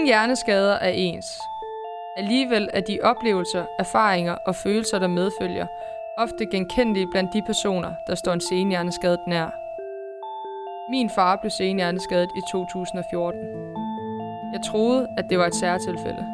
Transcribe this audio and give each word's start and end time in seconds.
Ingen 0.00 0.08
hjerneskader 0.08 0.74
er 0.74 0.88
ens. 0.88 1.40
Alligevel 2.16 2.68
er 2.72 2.80
de 2.80 2.98
oplevelser, 3.02 3.64
erfaringer 3.78 4.36
og 4.46 4.54
følelser, 4.54 4.98
der 4.98 5.06
medfølger, 5.06 5.66
ofte 6.18 6.46
genkendelige 6.46 7.06
blandt 7.10 7.32
de 7.32 7.42
personer, 7.42 7.92
der 8.06 8.14
står 8.14 8.32
en 8.32 8.40
senhjerneskadet 8.40 9.20
nær. 9.26 9.50
Min 10.90 11.10
far 11.10 11.36
blev 11.36 11.50
senhjerneskadet 11.50 12.30
i 12.36 12.40
2014. 12.52 13.40
Jeg 14.52 14.60
troede, 14.66 15.08
at 15.18 15.24
det 15.30 15.38
var 15.38 15.46
et 15.46 15.54
særtilfælde. 15.54 16.26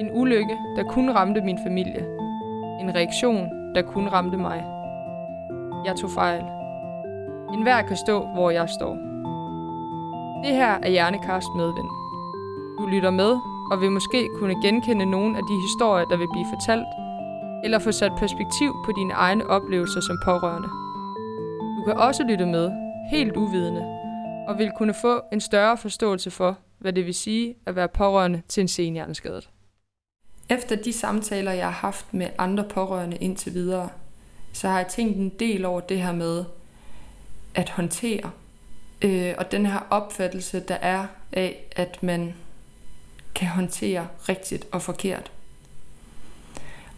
En 0.00 0.10
ulykke, 0.12 0.56
der 0.76 0.82
kun 0.82 1.10
ramte 1.10 1.40
min 1.40 1.58
familie. 1.58 2.00
En 2.80 2.94
reaktion, 2.94 3.74
der 3.74 3.82
kun 3.82 4.08
ramte 4.08 4.36
mig. 4.36 4.64
Jeg 5.86 5.96
tog 5.96 6.10
fejl. 6.10 6.44
En 7.54 7.62
hver 7.62 7.82
kan 7.82 7.96
stå, 7.96 8.26
hvor 8.26 8.50
jeg 8.50 8.68
står. 8.68 8.94
Det 10.44 10.56
her 10.56 10.78
er 10.82 10.88
Hjernekast 10.88 11.48
Medvind. 11.56 12.03
Du 12.78 12.86
lytter 12.86 13.10
med 13.10 13.30
og 13.70 13.80
vil 13.80 13.90
måske 13.90 14.28
kunne 14.38 14.62
genkende 14.62 15.06
nogle 15.06 15.36
af 15.36 15.42
de 15.50 15.60
historier, 15.60 16.04
der 16.04 16.16
vil 16.16 16.28
blive 16.32 16.46
fortalt, 16.54 16.86
eller 17.64 17.78
få 17.78 17.92
sat 17.92 18.12
perspektiv 18.18 18.74
på 18.84 18.92
dine 18.96 19.14
egne 19.14 19.46
oplevelser 19.46 20.00
som 20.00 20.18
pårørende. 20.24 20.68
Du 21.76 21.84
kan 21.86 21.96
også 21.96 22.22
lytte 22.22 22.46
med, 22.46 22.70
helt 23.10 23.36
uvidende, 23.36 23.80
og 24.48 24.58
vil 24.58 24.70
kunne 24.78 24.94
få 24.94 25.20
en 25.32 25.40
større 25.40 25.76
forståelse 25.78 26.30
for, 26.30 26.58
hvad 26.78 26.92
det 26.92 27.06
vil 27.06 27.14
sige 27.14 27.54
at 27.66 27.76
være 27.76 27.88
pårørende 27.88 28.42
til 28.48 28.60
en 28.60 28.68
senhjerneskadet. 28.68 29.50
Efter 30.48 30.76
de 30.76 30.92
samtaler, 30.92 31.52
jeg 31.52 31.66
har 31.66 31.72
haft 31.72 32.14
med 32.14 32.26
andre 32.38 32.64
pårørende 32.64 33.16
indtil 33.16 33.54
videre, 33.54 33.88
så 34.52 34.68
har 34.68 34.78
jeg 34.78 34.86
tænkt 34.86 35.16
en 35.16 35.28
del 35.28 35.64
over 35.64 35.80
det 35.80 36.02
her 36.02 36.12
med 36.12 36.44
at 37.54 37.68
håndtere. 37.68 38.30
Øh, 39.02 39.34
og 39.38 39.52
den 39.52 39.66
her 39.66 39.80
opfattelse, 39.90 40.60
der 40.60 40.74
er 40.74 41.06
af, 41.32 41.64
at 41.76 42.02
man 42.02 42.34
kan 43.34 43.48
håndtere 43.48 44.08
rigtigt 44.28 44.66
og 44.72 44.82
forkert. 44.82 45.32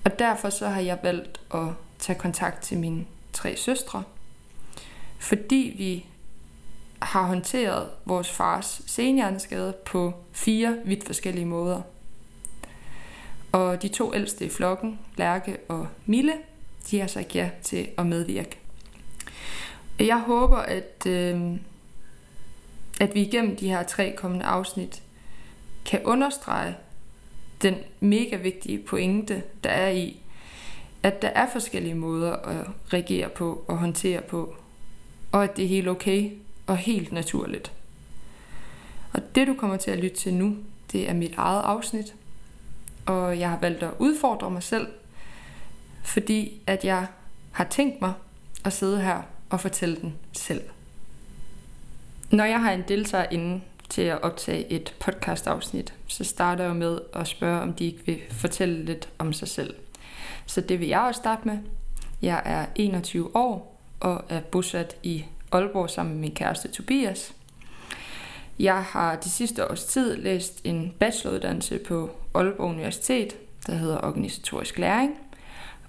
Og 0.05 0.19
derfor 0.19 0.51
så 0.51 0.69
har 0.69 0.81
jeg 0.81 0.99
valgt 1.03 1.41
at 1.55 1.69
tage 1.99 2.19
kontakt 2.19 2.63
til 2.63 2.79
mine 2.79 3.05
tre 3.33 3.57
søstre, 3.57 4.03
fordi 5.19 5.75
vi 5.79 6.07
har 7.03 7.27
håndteret 7.27 7.89
vores 8.05 8.31
fars 8.31 8.83
senhjerneskade 8.87 9.75
på 9.87 10.13
fire 10.33 10.79
vidt 10.85 11.07
forskellige 11.07 11.47
måder. 11.47 11.83
Og 13.53 13.83
de 13.83 13.89
to 13.89 14.15
ældste 14.15 14.45
i 14.45 14.49
flokken, 14.49 14.99
Lærke 15.17 15.57
og 15.69 15.89
Mille, 16.07 16.33
de 16.91 17.01
har 17.01 17.07
sagt 17.07 17.35
ja 17.35 17.51
til 17.63 17.89
at 17.99 18.07
medvirke. 18.07 18.59
Jeg 19.99 20.21
håber, 20.21 20.57
at, 20.57 21.07
øh, 21.07 21.53
at 23.01 23.15
vi 23.15 23.21
igennem 23.21 23.57
de 23.57 23.69
her 23.69 23.83
tre 23.83 24.15
kommende 24.17 24.45
afsnit 24.45 25.03
kan 25.87 26.05
understrege 26.05 26.77
den 27.63 27.75
mega 28.01 28.37
vigtige 28.37 28.79
pointe, 28.79 29.43
der 29.65 29.71
er 29.71 29.91
i, 29.91 30.21
at 31.03 31.23
der 31.23 31.29
er 31.29 31.47
forskellige 31.53 31.95
måder 31.95 32.33
at 32.33 32.67
reagere 32.93 33.29
på 33.29 33.65
og 33.69 33.79
håndtere 33.79 34.21
på, 34.21 34.57
og 35.33 35.45
at 35.45 35.57
det 35.57 35.65
er 35.65 35.69
helt 35.69 35.89
okay 35.89 36.31
og 36.67 36.77
helt 36.77 37.13
naturligt. 37.13 37.73
Og 39.13 39.21
det 39.35 39.47
du 39.47 39.55
kommer 39.55 39.77
til 39.77 39.91
at 39.91 39.99
lytte 39.99 40.17
til 40.17 40.35
nu, 40.35 40.57
det 40.93 41.09
er 41.09 41.15
mit 41.15 41.35
eget 41.37 41.63
afsnit, 41.63 42.15
og 43.07 43.39
jeg 43.39 43.51
har 43.51 43.59
valgt 43.59 43.83
at 43.83 43.91
udfordre 43.99 44.51
mig 44.51 44.63
selv, 44.63 44.87
fordi 46.05 46.61
at 46.67 46.85
jeg 46.85 47.07
har 47.53 47.65
tænkt 47.65 48.01
mig 48.01 48.13
at 48.65 48.73
sidde 48.73 49.01
her 49.01 49.23
og 49.51 49.61
fortælle 49.61 49.97
den 49.97 50.15
selv. 50.33 50.63
Når 52.31 52.45
jeg 52.45 52.61
har 52.61 52.73
en 52.73 52.85
deltager 52.89 53.27
inden, 53.31 53.65
til 53.89 54.03
at 54.03 54.23
optage 54.23 54.73
et 54.73 54.95
podcast-afsnit, 55.01 55.95
så 56.07 56.25
starter 56.25 56.65
jeg 56.65 56.77
med 56.77 56.99
at 57.15 57.27
spørge, 57.27 57.61
om 57.61 57.73
de 57.73 57.85
ikke 57.85 58.07
vil 58.07 58.19
fortælle 58.31 58.85
lidt 58.85 59.09
om 59.19 59.33
sig 59.33 59.49
selv. 59.49 59.75
Så 60.47 60.61
det 60.61 60.81
vil 60.81 60.89
jeg 60.89 61.01
også 61.01 61.19
starte 61.19 61.49
med. 61.49 61.59
Jeg 62.23 62.43
er 62.45 62.67
21 62.75 63.37
år 63.37 63.81
og 64.01 64.25
er 64.29 64.41
bosat 64.41 64.97
i 65.03 65.25
Aalborg 65.53 65.91
sammen 65.91 66.15
med 66.15 66.21
min 66.21 66.35
kæreste 66.35 66.69
Tobias. 66.69 67.33
Jeg 68.59 68.83
har 68.83 69.17
de 69.17 69.31
sidste 69.31 69.71
års 69.71 69.85
tid 69.85 70.17
læst 70.17 70.61
en 70.65 70.95
bacheloruddannelse 70.99 71.79
på 71.79 72.11
Aalborg 72.35 72.71
Universitet, 72.71 73.37
der 73.67 73.75
hedder 73.75 73.99
organisatorisk 73.99 74.79
læring, 74.79 75.15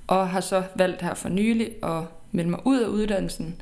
og 0.07 0.29
har 0.29 0.41
så 0.41 0.63
valgt 0.75 1.01
her 1.01 1.13
for 1.13 1.29
nylig 1.29 1.83
at 1.83 2.03
melde 2.31 2.50
mig 2.50 2.59
ud 2.66 2.79
af 2.79 2.88
uddannelsen, 2.88 3.61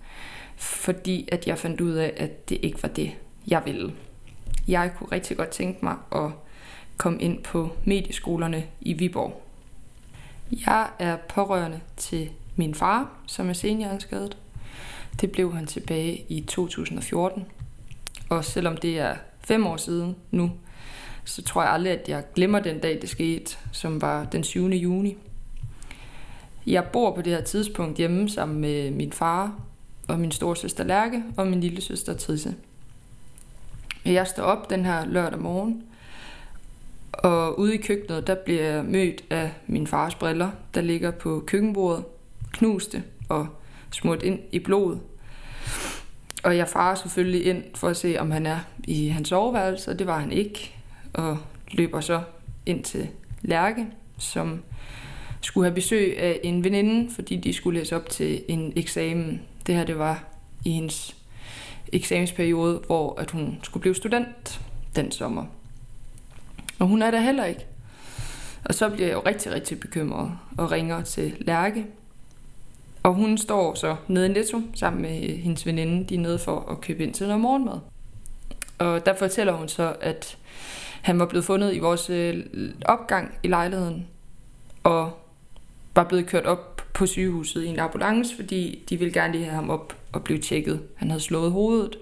fordi 0.56 1.30
at 1.32 1.48
jeg 1.48 1.58
fandt 1.58 1.82
ud 1.82 1.92
af, 1.94 2.14
at 2.18 2.50
det 2.50 2.60
ikke 2.62 2.84
var 2.84 2.90
det, 2.90 3.12
jeg 3.48 3.62
ville. 3.66 3.94
Jeg 4.68 4.92
kunne 4.98 5.12
rigtig 5.12 5.38
godt 5.38 5.50
tænke 5.50 5.86
mig 5.86 5.96
at 6.16 6.32
komme 6.98 7.22
ind 7.22 7.44
på 7.44 7.72
medieskolerne 7.86 8.64
i 8.82 8.94
Viborg. 8.94 9.42
Jeg 10.66 10.90
er 11.00 11.18
pårørende 11.30 11.80
til 11.98 12.30
min 12.56 12.76
far, 12.76 13.10
som 13.28 13.50
er 13.50 13.54
seniorskadet. 13.54 14.38
Det 15.22 15.32
blev 15.32 15.54
han 15.54 15.66
tilbage 15.66 16.26
i 16.30 16.42
2014. 16.42 17.46
Og 18.30 18.46
selvom 18.46 18.78
det 18.78 19.00
er 19.00 19.16
fem 19.40 19.66
år 19.66 19.78
siden 19.78 20.16
nu, 20.32 20.52
så 21.26 21.42
tror 21.42 21.64
jeg 21.64 21.72
aldrig, 21.72 21.94
at 21.94 22.10
jeg 22.10 22.24
glemmer 22.36 22.60
den 22.60 22.80
dag, 22.80 23.02
det 23.02 23.10
skete, 23.10 23.58
som 23.72 24.02
var 24.02 24.26
den 24.26 24.44
7. 24.44 24.68
juni. 24.68 25.18
Jeg 26.68 26.86
bor 26.94 27.16
på 27.16 27.22
det 27.22 27.34
her 27.34 27.42
tidspunkt 27.42 27.98
hjemme 27.98 28.30
sammen 28.30 28.62
med 28.62 28.92
min 28.92 29.12
far 29.12 29.60
og 30.08 30.20
min 30.20 30.32
storsøster 30.32 30.84
Lærke 30.84 31.24
og 31.38 31.48
min 31.48 31.62
lille 31.62 31.82
søster 31.82 32.18
Trisse. 32.18 32.56
Jeg 34.06 34.28
står 34.28 34.44
op 34.44 34.70
den 34.70 34.86
her 34.86 35.06
lørdag 35.06 35.40
morgen, 35.40 35.84
og 37.12 37.60
ude 37.60 37.74
i 37.74 37.78
køkkenet, 37.78 38.28
der 38.28 38.36
bliver 38.36 38.64
jeg 38.64 38.86
mødt 38.86 39.24
af 39.30 39.52
min 39.68 39.88
fars 39.88 40.16
briller, 40.16 40.52
der 40.74 40.82
ligger 40.82 41.12
på 41.12 41.44
køkkenbordet, 41.48 42.04
knuste 42.52 43.04
og 43.30 43.48
smurt 43.92 44.24
ind 44.24 44.40
i 44.52 44.60
blod. 44.60 44.98
Og 46.44 46.58
jeg 46.58 46.68
farer 46.68 46.96
selvfølgelig 46.96 47.46
ind 47.46 47.64
for 47.76 47.88
at 47.88 47.98
se, 47.98 48.16
om 48.20 48.32
han 48.32 48.46
er 48.46 48.60
i 48.84 49.08
hans 49.08 49.30
soveværelse, 49.30 49.92
og 49.92 50.00
det 50.00 50.08
var 50.08 50.20
han 50.20 50.32
ikke. 50.32 50.76
Og 51.14 51.38
løber 51.72 52.02
så 52.02 52.22
ind 52.66 52.84
til 52.84 53.08
Lærke, 53.42 53.88
som 54.18 54.64
skulle 55.42 55.66
have 55.66 55.76
besøg 55.76 56.20
af 56.20 56.40
en 56.44 56.64
veninde, 56.64 57.14
fordi 57.14 57.36
de 57.36 57.54
skulle 57.54 57.80
læse 57.80 57.96
op 57.96 58.10
til 58.10 58.44
en 58.48 58.74
eksamen. 58.76 59.42
Det 59.68 59.76
her 59.76 59.86
det 59.86 60.00
var 60.00 60.24
i 60.66 60.72
hendes 60.72 61.16
eksamensperiode, 61.96 62.82
hvor 62.86 63.20
at 63.20 63.32
hun 63.32 63.60
skulle 63.64 63.82
blive 63.82 63.96
student 63.96 64.62
den 64.96 65.12
sommer. 65.12 65.46
Og 66.80 66.88
hun 66.88 67.02
er 67.02 67.12
der 67.12 67.20
heller 67.20 67.46
ikke. 67.46 67.66
Og 68.66 68.76
så 68.76 68.90
bliver 68.90 69.08
jeg 69.08 69.14
jo 69.14 69.22
rigtig, 69.26 69.52
rigtig 69.52 69.80
bekymret 69.80 70.32
og 70.58 70.72
ringer 70.72 71.02
til 71.02 71.36
Lærke. 71.40 71.86
Og 73.04 73.14
hun 73.14 73.38
står 73.38 73.74
så 73.74 73.96
nede 74.08 74.26
i 74.26 74.30
Netto 74.30 74.62
sammen 74.76 75.02
med 75.02 75.30
øh, 75.30 75.36
hendes 75.36 75.66
veninde. 75.66 76.06
De 76.06 76.16
er 76.16 76.20
nede 76.20 76.40
for 76.40 76.70
at 76.72 76.82
købe 76.82 77.04
ind 77.04 77.14
til 77.14 77.28
noget 77.28 77.42
morgenmad. 77.42 77.80
Og 78.78 79.06
der 79.06 79.16
fortæller 79.16 79.54
hun 79.54 79.68
så, 79.68 79.96
at 80.02 80.38
han 81.02 81.20
var 81.20 81.26
blevet 81.26 81.46
fundet 81.46 81.76
i 81.76 81.80
vores 81.80 82.10
øh, 82.10 82.46
opgang 82.86 83.34
i 83.44 83.48
lejligheden. 83.48 84.08
Og 84.84 85.20
var 85.96 86.04
blevet 86.04 86.28
kørt 86.28 86.46
op 86.46 86.75
på 86.96 87.06
sygehuset 87.06 87.64
i 87.64 87.68
en 87.68 87.80
ambulance, 87.80 88.36
fordi 88.36 88.84
de 88.90 89.00
ville 89.00 89.14
gerne 89.14 89.34
lige 89.34 89.46
have 89.46 89.56
ham 89.56 89.70
op 89.70 89.96
og 90.12 90.24
blive 90.24 90.40
tjekket. 90.40 90.82
Han 90.96 91.10
havde 91.10 91.22
slået 91.22 91.52
hovedet. 91.52 91.98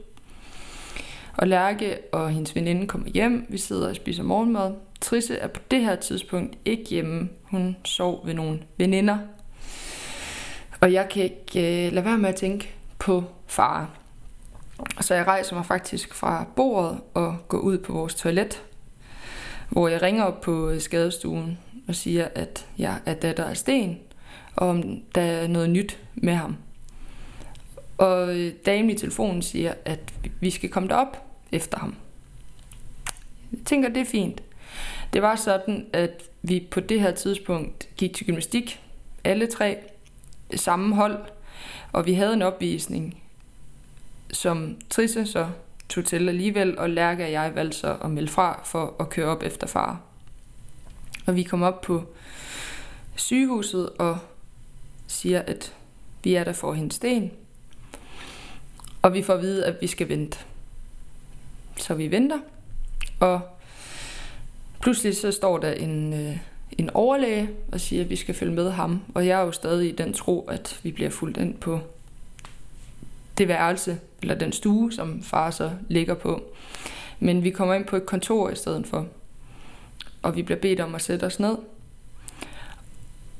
Og 1.38 1.48
Lærke 1.48 1.98
og 2.12 2.30
hendes 2.30 2.56
veninde 2.56 2.88
kommer 2.88 3.10
hjem. 3.10 3.46
Vi 3.50 3.58
sidder 3.58 3.90
og 3.90 3.96
spiser 3.96 4.24
morgenmad. 4.24 4.74
Trisse 5.02 5.38
er 5.38 5.48
på 5.48 5.60
det 5.72 5.82
her 5.82 5.96
tidspunkt 5.96 6.58
ikke 6.66 6.84
hjemme. 6.84 7.30
Hun 7.44 7.76
sov 7.86 8.26
ved 8.26 8.34
nogle 8.34 8.60
veninder. 8.78 9.18
Og 10.80 10.94
jeg 10.94 11.10
kan 11.10 11.24
ikke 11.24 11.86
øh, 11.88 11.94
lade 11.94 12.06
være 12.06 12.18
med 12.18 12.30
at 12.30 12.36
tænke 12.36 12.74
på 13.00 13.24
far. 13.48 13.90
Så 15.02 15.16
jeg 15.16 15.28
rejser 15.28 15.56
mig 15.56 15.66
faktisk 15.66 16.14
fra 16.14 16.46
bordet 16.56 17.00
og 17.14 17.38
går 17.48 17.58
ud 17.58 17.78
på 17.78 17.94
vores 17.94 18.16
toilet, 18.16 18.64
hvor 19.70 19.88
jeg 19.88 20.02
ringer 20.02 20.24
op 20.24 20.42
på 20.42 20.70
øh, 20.70 20.82
skadestuen 20.82 21.58
og 21.88 21.96
siger, 21.96 22.28
at 22.36 22.68
jeg 22.78 23.00
er 23.06 23.14
datter 23.14 23.44
af 23.44 23.58
Sten, 23.58 24.00
og 24.56 24.68
om 24.68 25.02
der 25.16 25.22
er 25.22 25.48
noget 25.48 25.70
nyt 25.70 26.00
med 26.16 26.34
ham. 26.34 26.56
Og 27.98 28.40
øh, 28.40 28.54
damen 28.66 28.90
i 28.90 28.98
telefonen 28.98 29.42
siger, 29.42 29.74
at 29.86 30.14
vi 30.40 30.50
skal 30.50 30.70
komme 30.70 30.90
derop 30.90 31.18
efter 31.52 31.80
ham. 31.80 31.96
Jeg 33.52 33.60
tænker, 33.66 33.90
det 33.90 34.02
er 34.02 34.06
fint. 34.06 34.44
Det 35.14 35.22
var 35.22 35.36
sådan, 35.36 35.86
at 35.94 36.24
vi 36.42 36.68
på 36.72 36.80
det 36.80 37.02
her 37.02 37.12
tidspunkt 37.12 37.88
gik 37.98 38.14
til 38.14 38.26
gymnastik, 38.26 38.80
alle 39.24 39.48
tre, 39.48 39.78
samme 40.56 40.96
hold, 40.96 41.18
og 41.92 42.06
vi 42.06 42.14
havde 42.14 42.34
en 42.34 42.42
opvisning, 42.42 43.22
som 44.32 44.78
Trisse 44.90 45.26
så 45.26 45.48
tog 45.90 46.06
til 46.06 46.30
alligevel, 46.30 46.80
og 46.80 46.90
Lærke 46.90 47.24
og 47.24 47.32
jeg 47.32 47.56
valgte 47.56 47.78
så 47.78 47.98
at 48.04 48.12
melde 48.12 48.32
fra 48.32 48.62
for 48.66 48.96
at 49.00 49.10
køre 49.10 49.28
op 49.28 49.44
efter 49.44 49.68
far. 49.68 50.02
Og 51.26 51.36
vi 51.36 51.44
kom 51.44 51.64
op 51.64 51.82
på 51.82 52.04
sygehuset 53.16 53.90
og 53.90 54.18
siger, 55.14 55.42
at 55.42 55.74
vi 56.24 56.36
er 56.36 56.44
der 56.44 56.54
for 56.54 56.74
hendes 56.74 56.96
sten. 56.96 57.32
Og 59.02 59.14
vi 59.14 59.24
får 59.24 59.34
at 59.34 59.42
vide, 59.42 59.66
at 59.66 59.76
vi 59.82 59.88
skal 59.88 60.10
vente. 60.10 60.38
Så 61.78 61.94
vi 61.94 62.12
venter. 62.12 62.40
Og 63.20 63.42
pludselig 64.82 65.18
så 65.18 65.32
står 65.32 65.58
der 65.58 65.72
en, 65.72 66.14
øh, 66.14 66.38
en 66.78 66.90
overlæge 66.90 67.50
og 67.72 67.80
siger, 67.80 68.04
at 68.04 68.10
vi 68.10 68.16
skal 68.16 68.36
følge 68.36 68.54
med 68.54 68.72
ham. 68.72 69.02
Og 69.16 69.28
jeg 69.28 69.40
er 69.40 69.46
jo 69.46 69.52
stadig 69.52 69.90
i 69.90 69.96
den 69.96 70.14
tro, 70.14 70.42
at 70.42 70.80
vi 70.84 70.92
bliver 70.92 71.10
fuldt 71.10 71.38
ind 71.38 71.58
på 71.58 71.80
det 73.38 73.48
værelse, 73.48 74.00
eller 74.22 74.36
den 74.36 74.52
stue, 74.52 74.92
som 74.92 75.24
far 75.24 75.52
så 75.52 75.72
ligger 75.90 76.14
på. 76.14 76.44
Men 77.20 77.44
vi 77.44 77.50
kommer 77.50 77.74
ind 77.74 77.86
på 77.86 77.96
et 77.96 78.06
kontor 78.06 78.50
i 78.50 78.56
stedet 78.56 78.88
for. 78.88 79.08
Og 80.22 80.36
vi 80.36 80.42
bliver 80.44 80.60
bedt 80.60 80.80
om 80.80 80.96
at 80.96 81.02
sætte 81.02 81.26
os 81.26 81.40
ned. 81.40 81.56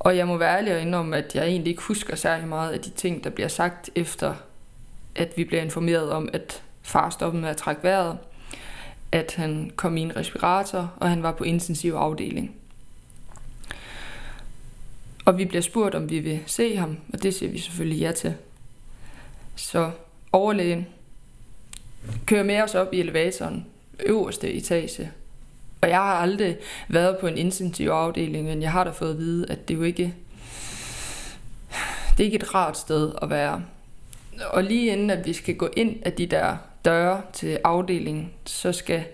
Og 0.04 0.16
jeg 0.16 0.26
må 0.26 0.36
være 0.36 0.56
ærlig 0.56 0.74
og 0.74 0.80
indrømme, 0.80 1.16
at 1.16 1.34
jeg 1.34 1.46
egentlig 1.46 1.70
ikke 1.70 1.82
husker 1.82 2.16
særlig 2.16 2.48
meget 2.48 2.72
af 2.72 2.80
de 2.80 2.90
ting, 2.90 3.24
der 3.24 3.30
bliver 3.30 3.48
sagt 3.48 3.90
efter, 3.94 4.34
at 5.14 5.32
vi 5.36 5.44
bliver 5.44 5.62
informeret 5.62 6.10
om, 6.10 6.28
at 6.32 6.62
far 6.82 7.10
stoppede 7.10 7.42
med 7.42 7.50
at 7.50 7.56
trække 7.56 7.82
vejret, 7.82 8.18
at 9.12 9.34
han 9.34 9.72
kom 9.76 9.96
i 9.96 10.00
en 10.00 10.16
respirator, 10.16 10.94
og 10.96 11.08
han 11.08 11.22
var 11.22 11.32
på 11.32 11.44
intensiv 11.44 11.92
afdeling. 11.92 12.56
Og 15.24 15.38
vi 15.38 15.44
bliver 15.44 15.62
spurgt, 15.62 15.94
om 15.94 16.10
vi 16.10 16.18
vil 16.18 16.40
se 16.46 16.76
ham, 16.76 16.96
og 17.12 17.22
det 17.22 17.34
siger 17.34 17.52
vi 17.52 17.58
selvfølgelig 17.58 17.98
ja 17.98 18.12
til. 18.12 18.34
Så 19.56 19.90
overlægen 20.32 20.86
kører 22.26 22.44
med 22.44 22.62
os 22.62 22.74
op 22.74 22.94
i 22.94 23.00
elevatoren, 23.00 23.66
øverste 24.00 24.52
etage. 24.52 25.10
Og 25.84 25.90
jeg 25.90 25.98
har 25.98 26.14
aldrig 26.14 26.56
været 26.88 27.18
på 27.18 27.26
en 27.26 27.38
intensiv 27.38 27.88
afdeling, 27.88 28.44
men 28.44 28.62
jeg 28.62 28.72
har 28.72 28.84
da 28.84 28.90
fået 28.90 29.10
at 29.10 29.18
vide, 29.18 29.46
at 29.50 29.68
det 29.68 29.74
jo 29.74 29.82
ikke 29.82 30.14
det 32.10 32.20
er 32.20 32.24
ikke 32.24 32.36
et 32.36 32.54
rart 32.54 32.78
sted 32.78 33.12
at 33.22 33.30
være. 33.30 33.62
Og 34.50 34.64
lige 34.64 34.92
inden 34.92 35.10
at 35.10 35.26
vi 35.26 35.32
skal 35.32 35.56
gå 35.56 35.68
ind 35.76 35.96
af 36.02 36.12
de 36.12 36.26
der 36.26 36.56
døre 36.84 37.22
til 37.32 37.58
afdelingen, 37.64 38.32
så 38.44 38.72
skal 38.72 39.04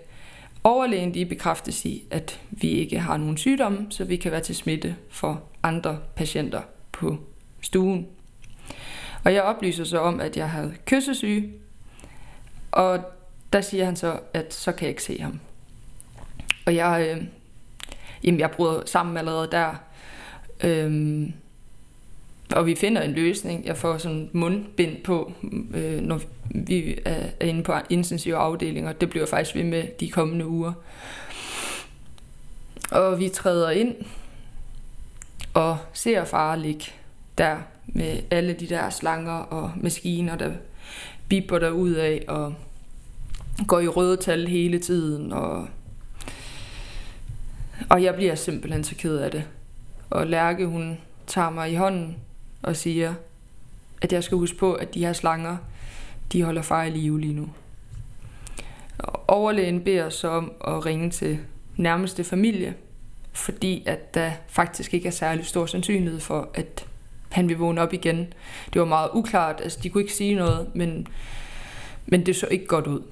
overlægen 0.65 1.13
lige 1.13 1.27
bekræftes 1.27 1.85
i, 1.85 2.05
at 2.11 2.41
vi 2.51 2.69
ikke 2.69 2.99
har 2.99 3.17
nogen 3.17 3.37
sygdomme, 3.37 3.87
så 3.91 4.05
vi 4.05 4.17
kan 4.17 4.33
være 4.33 4.41
til 4.41 4.57
smitte 4.57 4.97
for 5.09 5.43
andre 5.63 5.99
patienter 6.17 6.63
på 6.93 7.19
stuen. 7.61 8.07
Og 9.25 9.35
jeg 9.35 9.43
oplyser 9.43 9.85
så 9.85 9.99
om, 9.99 10.21
at 10.21 10.37
jeg 10.37 10.51
havde 10.51 10.75
kyssesyge, 10.87 11.53
og 12.73 13.01
der 13.53 13.61
siger 13.61 13.85
han 13.85 13.97
så, 13.97 14.21
at 14.35 14.55
så 14.55 14.73
kan 14.73 14.83
jeg 14.83 14.91
ikke 14.91 15.03
se 15.03 15.21
ham. 15.21 15.41
Og 16.67 16.75
jeg, 16.75 17.09
øh, 17.11 17.25
jamen 18.25 18.41
jeg 18.41 18.51
bryder 18.51 18.83
sammen 18.87 19.17
allerede 19.17 19.49
der. 19.53 19.75
Øh, 20.65 21.31
og 22.53 22.67
vi 22.67 22.75
finder 22.75 23.03
en 23.03 23.13
løsning. 23.13 23.67
Jeg 23.67 23.77
får 23.77 23.99
sådan 23.99 24.31
mundbind 24.33 24.97
på, 25.05 25.33
øh, 25.75 26.01
når 26.01 26.21
vi 26.55 26.99
er 27.05 27.47
inde 27.47 27.63
på 27.63 27.75
intensive 27.91 28.37
afdelinger. 28.37 28.93
Det 28.93 29.11
bliver 29.11 29.27
faktisk 29.27 29.57
ved 29.57 29.65
med 29.65 29.85
de 30.01 30.11
kommende 30.11 30.47
uger. 30.47 30.73
Og 32.91 33.19
vi 33.19 33.29
træder 33.29 33.71
ind 33.71 33.95
og 35.55 35.79
ser 35.93 36.25
far 36.25 36.57
ligge 36.57 36.85
der 37.39 37.57
med 37.87 38.19
alle 38.31 38.53
de 38.53 38.67
der 38.67 38.91
slanger 38.91 39.33
og 39.33 39.73
maskiner, 39.77 40.37
der 40.37 40.53
bipper 41.29 41.59
der 41.59 41.71
ud 41.71 41.93
af 41.93 42.25
og 42.29 42.55
går 43.69 43.81
i 43.81 43.89
røde 43.89 44.17
tal 44.17 44.49
hele 44.49 44.79
tiden. 44.79 45.33
Og, 45.33 45.69
og 47.89 48.03
jeg 48.03 48.15
bliver 48.15 48.35
simpelthen 48.35 48.85
så 48.85 48.95
ked 48.95 49.17
af 49.17 49.31
det. 49.31 49.45
Og 50.11 50.27
Lærke, 50.27 50.67
hun 50.67 50.99
tager 51.27 51.51
mig 51.51 51.73
i 51.73 51.75
hånden 51.75 52.17
og 52.63 52.77
siger, 52.77 53.15
at 54.03 54.13
jeg 54.13 54.25
skal 54.25 54.39
huske 54.39 54.59
på, 54.59 54.75
at 54.75 54.95
de 54.95 55.05
her 55.05 55.13
slanger, 55.13 55.57
de 56.33 56.43
holder 56.43 56.63
far 56.63 56.85
i 56.85 56.91
live 56.91 57.21
lige 57.21 57.35
nu. 57.35 57.49
Og 58.99 59.25
overlægen 59.29 59.81
beder 59.81 60.09
så 60.09 60.29
om 60.29 60.53
at 60.67 60.87
ringe 60.87 61.11
til 61.11 61.39
nærmeste 61.77 62.25
familie, 62.25 62.75
fordi 63.33 63.83
at 63.87 64.15
der 64.15 64.31
faktisk 64.49 64.95
ikke 64.95 65.09
er 65.09 65.13
særlig 65.13 65.47
stor 65.47 65.67
sandsynlighed 65.67 66.21
for, 66.21 66.49
at 66.55 66.87
han 67.29 67.49
vil 67.49 67.59
vågne 67.59 67.81
op 67.81 67.93
igen. 67.93 68.33
Det 68.73 68.81
var 68.81 68.87
meget 68.87 69.11
uklart, 69.15 69.61
altså 69.61 69.79
de 69.83 69.91
kunne 69.91 70.03
ikke 70.03 70.15
sige 70.15 70.35
noget, 70.35 70.75
men, 70.75 71.07
men 72.07 72.27
det 72.27 72.37
så 72.37 72.47
ikke 72.47 72.67
godt 72.67 72.87
ud. 72.87 73.03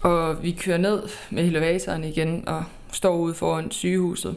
Og 0.00 0.42
vi 0.42 0.52
kører 0.52 0.78
ned 0.78 1.02
med 1.30 1.44
elevatoren 1.44 2.04
igen 2.04 2.48
og 2.48 2.64
står 2.92 3.16
ude 3.16 3.34
foran 3.34 3.70
sygehuset. 3.70 4.36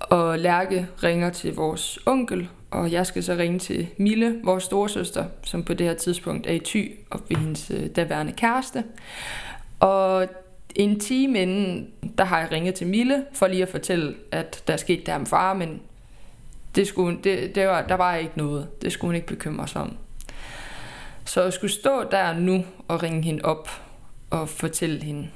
Og 0.00 0.38
Lærke 0.38 0.86
ringer 1.02 1.30
til 1.30 1.54
vores 1.54 1.98
onkel, 2.06 2.48
og 2.70 2.92
jeg 2.92 3.06
skal 3.06 3.24
så 3.24 3.34
ringe 3.34 3.58
til 3.58 3.88
Mille, 3.96 4.40
vores 4.44 4.64
storesøster, 4.64 5.24
som 5.42 5.64
på 5.64 5.74
det 5.74 5.86
her 5.86 5.94
tidspunkt 5.94 6.46
er 6.46 6.52
i 6.52 6.58
ty 6.58 6.86
og 7.10 7.20
ved 7.28 7.36
hendes 7.36 7.70
øh, 7.70 7.86
daværende 7.86 8.32
kæreste. 8.32 8.84
Og 9.80 10.28
en 10.74 11.00
time 11.00 11.42
inden, 11.42 11.90
der 12.18 12.24
har 12.24 12.40
jeg 12.40 12.52
ringet 12.52 12.74
til 12.74 12.86
Mille 12.86 13.24
for 13.32 13.46
lige 13.46 13.62
at 13.62 13.68
fortælle, 13.68 14.14
at 14.32 14.62
der 14.66 14.76
skete 14.76 15.02
der 15.06 15.18
med 15.18 15.26
far, 15.26 15.54
men 15.54 15.80
det 16.74 16.86
skulle, 16.86 17.18
det, 17.24 17.54
det 17.54 17.66
var, 17.66 17.82
der 17.82 17.94
var 17.94 18.14
ikke 18.14 18.38
noget. 18.38 18.82
Det 18.82 18.92
skulle 18.92 19.08
hun 19.08 19.14
ikke 19.14 19.26
bekymre 19.26 19.68
sig 19.68 19.82
om. 19.82 19.96
Så 21.24 21.42
jeg 21.42 21.52
skulle 21.52 21.72
stå 21.72 22.04
der 22.10 22.38
nu 22.38 22.64
og 22.88 23.02
ringe 23.02 23.22
hende 23.22 23.44
op 23.44 23.68
og 24.30 24.48
fortælle 24.48 25.02
hende, 25.02 25.28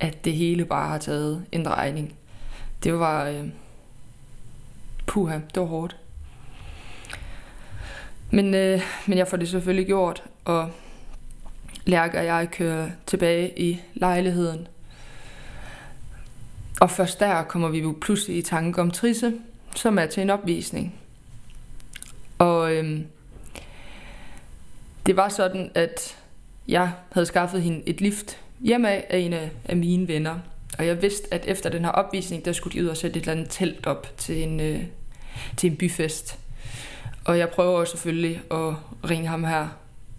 at 0.00 0.24
det 0.24 0.32
hele 0.32 0.64
bare 0.64 0.88
har 0.88 0.98
taget 0.98 1.44
en 1.52 1.64
drejning. 1.64 2.14
Det 2.84 2.98
var... 2.98 3.24
Øh, 3.24 3.48
puha, 5.06 5.34
det 5.34 5.60
var 5.60 5.66
hårdt. 5.66 5.96
Men, 8.30 8.54
øh, 8.54 8.82
men 9.06 9.18
jeg 9.18 9.28
får 9.28 9.36
det 9.36 9.48
selvfølgelig 9.48 9.86
gjort, 9.86 10.22
og 10.44 10.70
Lærke 11.86 12.18
og 12.18 12.24
jeg 12.24 12.48
kører 12.50 12.90
tilbage 13.06 13.58
i 13.58 13.80
lejligheden. 13.94 14.68
Og 16.80 16.90
først 16.90 17.20
der 17.20 17.42
kommer 17.42 17.68
vi 17.68 17.78
jo 17.78 17.96
pludselig 18.00 18.36
i 18.36 18.42
tanke 18.42 18.80
om 18.80 18.90
Trisse, 18.90 19.34
som 19.74 19.98
er 19.98 20.06
til 20.06 20.20
en 20.20 20.30
opvisning. 20.30 20.94
Og 22.38 22.74
øhm, 22.74 23.06
det 25.06 25.16
var 25.16 25.28
sådan, 25.28 25.70
at 25.74 26.18
jeg 26.68 26.92
havde 27.12 27.26
skaffet 27.26 27.62
hende 27.62 27.82
et 27.86 28.00
lift 28.00 28.38
hjemme 28.60 29.12
af 29.12 29.18
en 29.18 29.32
af, 29.32 29.50
af 29.64 29.76
mine 29.76 30.08
venner. 30.08 30.38
Og 30.78 30.86
jeg 30.86 31.02
vidste, 31.02 31.34
at 31.34 31.44
efter 31.46 31.70
den 31.70 31.84
her 31.84 31.90
opvisning, 31.90 32.44
der 32.44 32.52
skulle 32.52 32.78
de 32.78 32.84
ud 32.84 32.88
og 32.88 32.96
sætte 32.96 33.16
et 33.16 33.20
eller 33.20 33.32
andet 33.32 33.46
telt 33.50 33.86
op 33.86 34.12
til 34.16 34.42
en, 34.42 34.60
øh, 34.60 34.82
til 35.56 35.70
en 35.70 35.76
byfest. 35.76 36.38
Og 37.24 37.38
jeg 37.38 37.48
prøver 37.48 37.84
selvfølgelig 37.84 38.40
at 38.50 38.74
ringe 39.10 39.28
ham 39.28 39.44
her 39.44 39.68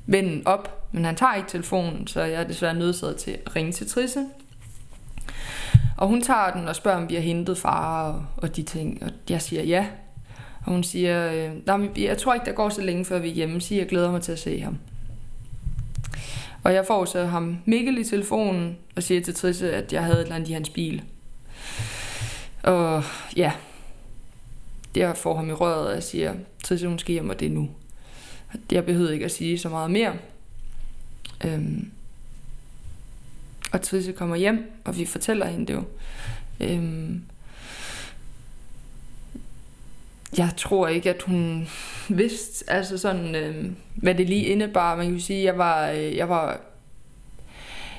vennen 0.06 0.48
op, 0.48 0.90
men 0.92 1.06
han 1.06 1.16
tager 1.16 1.36
ikke 1.36 1.50
telefonen, 1.50 2.08
så 2.08 2.22
jeg 2.22 2.42
er 2.42 2.48
desværre 2.48 2.74
nødsaget 2.74 3.16
til 3.16 3.38
at 3.46 3.56
ringe 3.56 3.72
til 3.72 3.90
Trisse. 3.90 4.26
Og 5.98 6.08
hun 6.08 6.22
tager 6.22 6.52
den 6.52 6.68
og 6.68 6.76
spørger, 6.76 6.98
om 6.98 7.10
vi 7.10 7.16
har 7.16 7.22
hentet 7.22 7.58
far 7.58 8.12
og, 8.12 8.26
og 8.38 8.56
de 8.56 8.64
ting, 8.64 9.04
og 9.04 9.10
jeg 9.30 9.42
siger 9.42 9.64
ja. 9.64 9.88
Og 10.66 10.72
hun 10.72 10.84
siger, 10.84 11.32
øh, 11.32 12.04
jeg 12.04 12.18
tror 12.18 12.34
ikke, 12.34 12.46
der 12.46 12.52
går 12.52 12.70
så 12.70 12.82
længe, 12.82 13.06
før 13.06 13.20
vi 13.20 13.30
er 13.30 13.34
hjemme, 13.34 13.62
så 13.62 13.76
jeg 13.76 13.88
glæder 13.88 14.12
mig 14.12 14.22
til 14.22 14.32
at 14.32 14.40
se 14.40 14.62
ham. 14.62 14.78
Og 16.68 16.74
jeg 16.74 16.86
får 16.86 17.06
så 17.06 17.26
ham 17.26 17.58
Mikkel 17.66 17.98
i 17.98 18.04
telefonen 18.04 18.78
og 18.96 19.04
siger 19.04 19.22
til 19.22 19.34
Trisse, 19.34 19.74
at 19.74 19.94
jeg 19.94 20.04
havde 20.04 20.18
et 20.18 20.24
eller 20.24 20.36
andet 20.36 20.50
i 20.50 20.54
hans 20.54 20.70
bil. 20.70 21.04
Og 22.64 23.04
ja, 23.36 23.52
jeg 24.96 25.18
får 25.18 25.36
ham 25.36 25.50
i 25.50 25.54
røret, 25.54 25.88
og 25.88 25.94
jeg 25.94 26.04
siger, 26.04 26.34
Trisse, 26.64 26.88
hun 26.88 27.00
skal 27.00 27.14
hjem, 27.14 27.30
og 27.30 27.40
det 27.40 27.46
er 27.46 27.50
nu. 27.50 27.70
Jeg 28.72 28.86
behøvede 28.86 29.14
ikke 29.14 29.26
at 29.26 29.32
sige 29.32 29.60
så 29.60 29.70
meget 29.70 29.92
mere. 29.92 30.14
Øhm, 31.46 31.92
og 33.72 33.82
Trisse 33.82 34.12
kommer 34.12 34.36
hjem, 34.36 34.72
og 34.86 34.98
vi 34.98 35.06
fortæller 35.06 35.46
hende 35.46 35.66
det 35.68 35.74
jo. 35.74 35.84
Øhm, 36.60 37.22
jeg 40.38 40.50
tror 40.58 40.88
ikke, 40.88 41.10
at 41.10 41.22
hun 41.22 41.68
vidste, 42.10 42.72
altså 42.72 42.98
sådan, 42.98 43.36
øh, 43.36 43.66
hvad 43.96 44.16
det 44.16 44.30
lige 44.30 44.46
indebar. 44.46 44.96
Man 44.96 45.10
kan 45.10 45.20
sige, 45.20 45.44
jeg 45.44 45.58
var, 45.58 45.90
øh, 45.90 46.16
jeg 46.16 46.30
var 46.30 46.60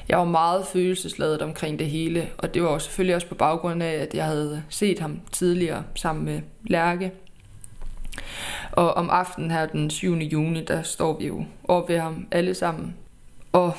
jeg 0.09 0.19
var 0.19 0.25
meget 0.25 0.67
følelsesladet 0.67 1.43
omkring 1.43 1.79
det 1.79 1.91
hele, 1.91 2.29
og 2.39 2.55
det 2.55 2.63
var 2.63 2.73
jo 2.73 2.79
selvfølgelig 2.79 3.15
også 3.15 3.27
på 3.27 3.35
baggrund 3.35 3.83
af, 3.83 3.93
at 3.93 4.15
jeg 4.15 4.25
havde 4.25 4.63
set 4.69 4.99
ham 4.99 5.21
tidligere 5.33 5.85
sammen 5.95 6.25
med 6.25 6.41
Lærke. 6.65 7.13
Og 8.73 8.95
om 8.95 9.11
aftenen 9.11 9.51
her 9.51 9.67
den 9.67 9.91
7. 9.91 10.15
juni, 10.15 10.65
der 10.65 10.83
står 10.83 11.19
vi 11.19 11.27
jo 11.27 11.45
over 11.65 11.87
ved 11.87 11.99
ham 11.99 12.27
alle 12.31 12.55
sammen. 12.55 12.97
Og 13.53 13.77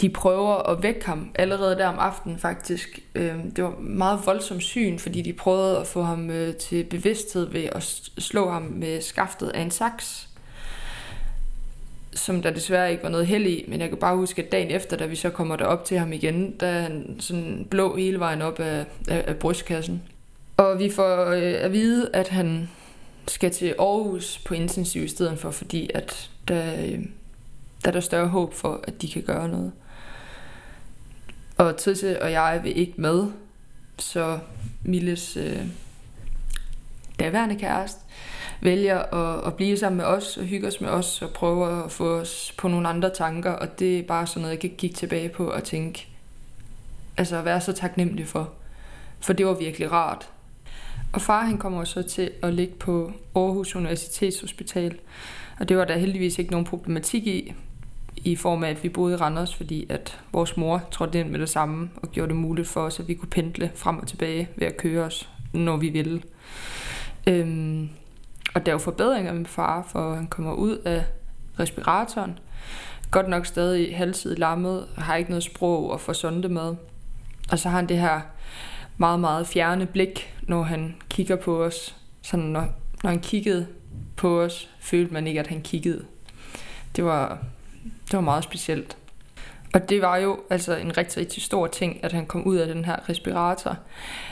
de 0.00 0.08
prøver 0.10 0.70
at 0.70 0.82
vække 0.82 1.06
ham 1.06 1.30
allerede 1.34 1.76
der 1.76 1.86
om 1.86 1.98
aftenen 1.98 2.38
faktisk. 2.38 2.98
Øh, 3.14 3.34
det 3.56 3.64
var 3.64 3.74
meget 3.80 4.20
voldsomt 4.26 4.62
syn, 4.62 4.98
fordi 4.98 5.22
de 5.22 5.32
prøvede 5.32 5.78
at 5.78 5.86
få 5.86 6.02
ham 6.02 6.30
øh, 6.30 6.56
til 6.56 6.84
bevidsthed 6.84 7.50
ved 7.50 7.64
at 7.72 7.82
slå 8.18 8.50
ham 8.50 8.62
med 8.62 9.00
skaftet 9.00 9.48
af 9.48 9.60
en 9.62 9.70
saks 9.70 10.28
som 12.14 12.42
der 12.42 12.50
desværre 12.50 12.90
ikke 12.90 13.02
var 13.02 13.08
noget 13.08 13.26
held 13.26 13.46
i, 13.46 13.64
men 13.68 13.80
jeg 13.80 13.88
kan 13.88 13.98
bare 13.98 14.16
huske, 14.16 14.42
at 14.42 14.52
dagen 14.52 14.70
efter, 14.70 14.96
da 14.96 15.06
vi 15.06 15.16
så 15.16 15.30
kommer 15.30 15.56
derop 15.56 15.84
til 15.84 15.98
ham 15.98 16.12
igen, 16.12 16.54
der 16.60 16.66
er 16.66 16.82
han 16.82 17.16
sådan 17.20 17.66
blå 17.70 17.96
hele 17.96 18.18
vejen 18.18 18.42
op 18.42 18.60
af, 18.60 18.84
af, 19.08 19.24
af 19.26 19.36
brystkassen. 19.36 20.02
Og 20.56 20.78
vi 20.78 20.90
får 20.90 21.26
øh, 21.26 21.54
at 21.64 21.72
vide, 21.72 22.10
at 22.12 22.28
han 22.28 22.70
skal 23.28 23.50
til 23.50 23.74
Aarhus 23.78 24.40
på 24.44 24.54
intensiv 24.54 25.04
i 25.04 25.08
stedet 25.08 25.38
for, 25.38 25.50
fordi 25.50 25.90
at 25.94 26.30
der, 26.48 26.72
øh, 26.72 26.98
der 27.84 27.88
er 27.88 27.92
der 27.92 28.00
større 28.00 28.28
håb 28.28 28.54
for, 28.54 28.80
at 28.84 29.02
de 29.02 29.08
kan 29.08 29.22
gøre 29.22 29.48
noget. 29.48 29.72
Og 31.62 31.76
Tisse 31.76 32.22
og 32.22 32.32
jeg 32.32 32.60
vil 32.62 32.78
ikke 32.78 32.94
med, 32.96 33.26
så 33.98 34.38
Milles 34.82 35.36
øh, 35.36 35.66
daværende 37.20 37.56
kæreste 37.56 38.00
vælger 38.60 38.98
at, 38.98 39.46
at 39.46 39.54
blive 39.54 39.76
sammen 39.76 39.96
med 39.96 40.04
os 40.04 40.36
og 40.36 40.44
hygge 40.44 40.68
os 40.68 40.80
med 40.80 40.88
os 40.88 41.22
og 41.22 41.30
prøve 41.30 41.84
at 41.84 41.92
få 41.92 42.20
os 42.20 42.54
på 42.58 42.68
nogle 42.68 42.88
andre 42.88 43.10
tanker. 43.10 43.50
Og 43.50 43.78
det 43.78 43.98
er 43.98 44.02
bare 44.02 44.26
sådan 44.26 44.40
noget, 44.40 44.52
jeg 44.52 44.60
kan 44.60 44.76
kigge 44.78 44.96
tilbage 44.96 45.28
på 45.28 45.50
og 45.50 45.64
tænke, 45.64 46.08
altså 47.16 47.36
at 47.36 47.44
være 47.44 47.60
så 47.60 47.72
taknemmelig 47.72 48.28
for. 48.28 48.52
For 49.20 49.32
det 49.32 49.46
var 49.46 49.54
virkelig 49.54 49.92
rart. 49.92 50.28
Og 51.12 51.20
far 51.20 51.44
han 51.44 51.58
kommer 51.58 51.84
så 51.84 52.02
til 52.02 52.30
at 52.42 52.54
ligge 52.54 52.74
på 52.74 53.12
Aarhus 53.34 53.76
Universitetshospital. 53.76 54.98
Og 55.60 55.68
det 55.68 55.76
var 55.76 55.84
der 55.84 55.96
heldigvis 55.98 56.38
ikke 56.38 56.50
nogen 56.50 56.66
problematik 56.66 57.26
i, 57.26 57.54
i 58.24 58.36
form 58.36 58.64
af, 58.64 58.70
at 58.70 58.82
vi 58.82 58.88
boede 58.88 59.14
i 59.14 59.16
Randers, 59.16 59.54
fordi 59.54 59.86
at 59.88 60.20
vores 60.32 60.56
mor 60.56 60.82
trådte 60.90 61.20
ind 61.20 61.30
med 61.30 61.40
det 61.40 61.48
samme 61.48 61.90
og 61.96 62.08
gjorde 62.12 62.28
det 62.28 62.36
muligt 62.36 62.68
for 62.68 62.80
os, 62.80 63.00
at 63.00 63.08
vi 63.08 63.14
kunne 63.14 63.28
pendle 63.28 63.70
frem 63.74 63.98
og 63.98 64.06
tilbage 64.06 64.48
ved 64.56 64.66
at 64.66 64.76
køre 64.76 65.04
os, 65.04 65.28
når 65.52 65.76
vi 65.76 65.88
ville. 65.88 66.22
Øhm, 67.26 67.88
og 68.54 68.66
der 68.66 68.72
er 68.72 68.74
jo 68.74 68.78
forbedringer 68.78 69.32
med 69.32 69.46
far, 69.46 69.88
for 69.92 70.14
han 70.14 70.26
kommer 70.26 70.52
ud 70.52 70.76
af 70.76 71.04
respiratoren. 71.58 72.38
Godt 73.10 73.28
nok 73.28 73.46
stadig 73.46 73.96
halvsid 73.96 74.36
lammet, 74.36 74.86
har 74.96 75.16
ikke 75.16 75.30
noget 75.30 75.44
sprog 75.44 75.90
og 75.90 76.00
får 76.00 76.12
sonde 76.12 76.48
med. 76.48 76.74
Og 77.50 77.58
så 77.58 77.68
har 77.68 77.76
han 77.76 77.88
det 77.88 77.98
her 77.98 78.20
meget, 78.96 79.20
meget 79.20 79.46
fjerne 79.46 79.86
blik, 79.86 80.34
når 80.42 80.62
han 80.62 80.94
kigger 81.08 81.36
på 81.36 81.64
os. 81.64 81.96
Sådan 82.22 82.44
når, 82.44 82.68
når 83.02 83.10
han 83.10 83.20
kiggede 83.20 83.66
på 84.16 84.42
os, 84.42 84.68
følte 84.80 85.12
man 85.12 85.26
ikke, 85.26 85.40
at 85.40 85.46
han 85.46 85.62
kiggede. 85.62 86.04
Det 86.96 87.04
var, 87.04 87.38
det 87.84 88.12
var 88.12 88.20
meget 88.20 88.44
specielt. 88.44 88.96
Og 89.74 89.88
det 89.88 90.02
var 90.02 90.16
jo 90.16 90.40
altså 90.50 90.76
en 90.76 90.96
rigtig, 90.96 91.16
rigtig 91.20 91.42
stor 91.42 91.66
ting, 91.66 92.04
at 92.04 92.12
han 92.12 92.26
kom 92.26 92.44
ud 92.44 92.56
af 92.56 92.66
den 92.66 92.84
her 92.84 93.08
respirator. 93.08 93.76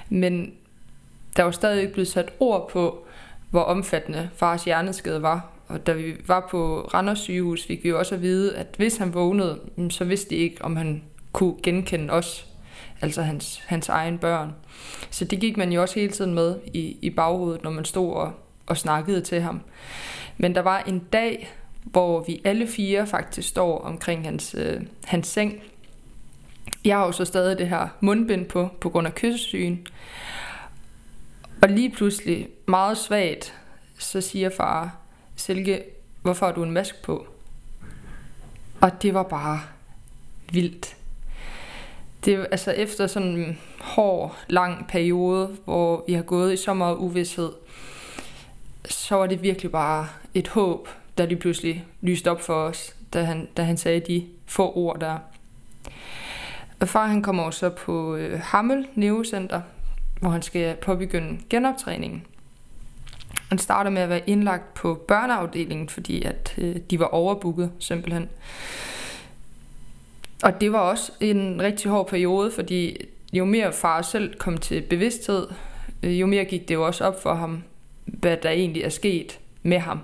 Men 0.09 0.53
der 1.37 1.43
var 1.43 1.51
stadig 1.51 1.81
ikke 1.81 1.93
blevet 1.93 2.09
sat 2.09 2.33
ord 2.41 2.71
på, 2.71 3.07
hvor 3.51 3.63
omfattende 3.63 4.31
fars 4.37 4.65
hjerneskade 4.65 5.23
var. 5.23 5.51
Og 5.69 5.87
da 5.87 5.93
vi 5.93 6.15
var 6.27 6.49
på 6.51 6.81
Randers 6.95 7.19
sygehus, 7.19 7.67
fik 7.67 7.85
vi 7.85 7.89
jo 7.89 7.99
også 7.99 8.15
at 8.15 8.23
vide, 8.23 8.57
at 8.57 8.67
hvis 8.77 8.97
han 8.97 9.15
vågnede, 9.15 9.61
så 9.91 10.05
vidste 10.05 10.31
de 10.31 10.35
ikke, 10.35 10.65
om 10.65 10.77
han 10.77 11.03
kunne 11.33 11.55
genkende 11.63 12.13
os, 12.13 12.47
altså 13.01 13.23
hans, 13.23 13.63
hans 13.67 13.89
egen 13.89 14.19
børn. 14.19 14.55
Så 15.11 15.25
det 15.25 15.41
gik 15.41 15.57
man 15.57 15.73
jo 15.73 15.83
også 15.83 16.01
hele 16.01 16.13
tiden 16.13 16.35
med 16.35 16.57
i, 16.75 16.97
i 17.03 17.11
baghovedet, 17.11 17.63
når 17.63 17.71
man 17.71 17.85
stod 17.85 18.15
og, 18.15 18.33
og 18.67 18.77
snakkede 18.77 19.21
til 19.21 19.41
ham. 19.41 19.61
Men 20.39 20.55
der 20.55 20.61
var 20.61 20.79
en 20.79 20.99
dag, 21.13 21.55
hvor 21.85 22.25
vi 22.25 22.41
alle 22.45 22.67
fire 22.67 23.07
faktisk 23.07 23.49
står 23.49 23.79
omkring 23.79 24.25
hans, 24.25 24.55
øh, 24.59 24.81
hans 25.05 25.27
seng. 25.27 25.63
Jeg 26.85 26.97
har 26.97 27.07
jo 27.07 27.13
så 27.13 27.25
stadig 27.25 27.59
det 27.59 27.69
her 27.69 27.89
mundbind 28.01 28.47
på, 28.47 28.69
på 28.81 28.91
grund 28.91 29.07
af 29.07 29.15
kyssesygen. 29.15 29.87
Og 31.63 31.69
lige 31.69 31.91
pludselig, 31.91 32.49
meget 32.67 32.99
svagt, 32.99 33.55
så 33.99 34.21
siger 34.21 34.51
far, 34.57 34.97
Silke, 35.37 35.83
hvorfor 36.23 36.47
har 36.47 36.53
du 36.53 36.63
en 36.63 36.71
mask 36.71 37.03
på? 37.03 37.27
Og 38.81 39.03
det 39.03 39.15
var 39.15 39.23
bare 39.23 39.61
vildt. 40.53 40.97
Det 42.25 42.47
altså 42.51 42.71
efter 42.71 43.07
sådan 43.07 43.29
en 43.29 43.59
hård, 43.81 44.37
lang 44.49 44.89
periode, 44.89 45.57
hvor 45.65 46.05
vi 46.07 46.13
har 46.13 46.23
gået 46.23 46.53
i 46.53 46.57
så 46.57 46.75
meget 46.75 46.97
uvidshed, 46.97 47.53
så 48.85 49.15
var 49.15 49.27
det 49.27 49.43
virkelig 49.43 49.71
bare 49.71 50.09
et 50.35 50.49
håb, 50.49 50.89
der 51.19 51.27
lige 51.27 51.39
pludselig 51.39 51.85
lyste 52.01 52.31
op 52.31 52.41
for 52.41 52.55
os, 52.55 52.97
da 53.13 53.23
han, 53.23 53.49
da 53.57 53.63
han 53.63 53.77
sagde 53.77 54.01
de 54.01 54.27
få 54.47 54.73
ord 54.77 55.01
der. 55.01 55.19
Og 56.81 56.89
far 56.89 57.07
han 57.07 57.23
kommer 57.23 57.43
også 57.43 57.59
så 57.59 57.69
på 57.69 58.17
øh, 58.17 58.41
Hammel 58.43 58.87
Neurocenter, 58.95 59.61
hvor 60.21 60.31
han 60.31 60.43
skal 60.43 60.77
påbegynde 60.77 61.39
genoptræningen. 61.51 62.27
Han 63.49 63.59
starter 63.59 63.91
med 63.91 64.03
at 64.03 64.09
være 64.09 64.31
indlagt 64.31 64.75
på 64.75 64.95
børneafdelingen, 65.09 65.89
fordi 65.89 66.23
at 66.23 66.55
øh, 66.59 66.77
de 66.91 66.99
var 66.99 67.07
overbooket 67.07 67.73
simpelthen. 67.79 68.29
Og 70.43 70.61
det 70.61 70.73
var 70.73 70.79
også 70.79 71.13
en 71.21 71.63
rigtig 71.63 71.91
hård 71.91 72.09
periode, 72.09 72.51
fordi 72.51 72.97
jo 73.33 73.45
mere 73.45 73.73
far 73.73 74.03
selv 74.03 74.35
kom 74.35 74.59
til 74.59 74.83
bevidsthed, 74.83 75.47
øh, 76.03 76.21
jo 76.21 76.27
mere 76.27 76.45
gik 76.45 76.69
det 76.69 76.75
jo 76.75 76.87
også 76.87 77.05
op 77.05 77.23
for 77.23 77.35
ham, 77.35 77.63
hvad 78.05 78.37
der 78.43 78.51
egentlig 78.51 78.83
er 78.83 78.89
sket 78.89 79.39
med 79.63 79.79
ham. 79.79 80.01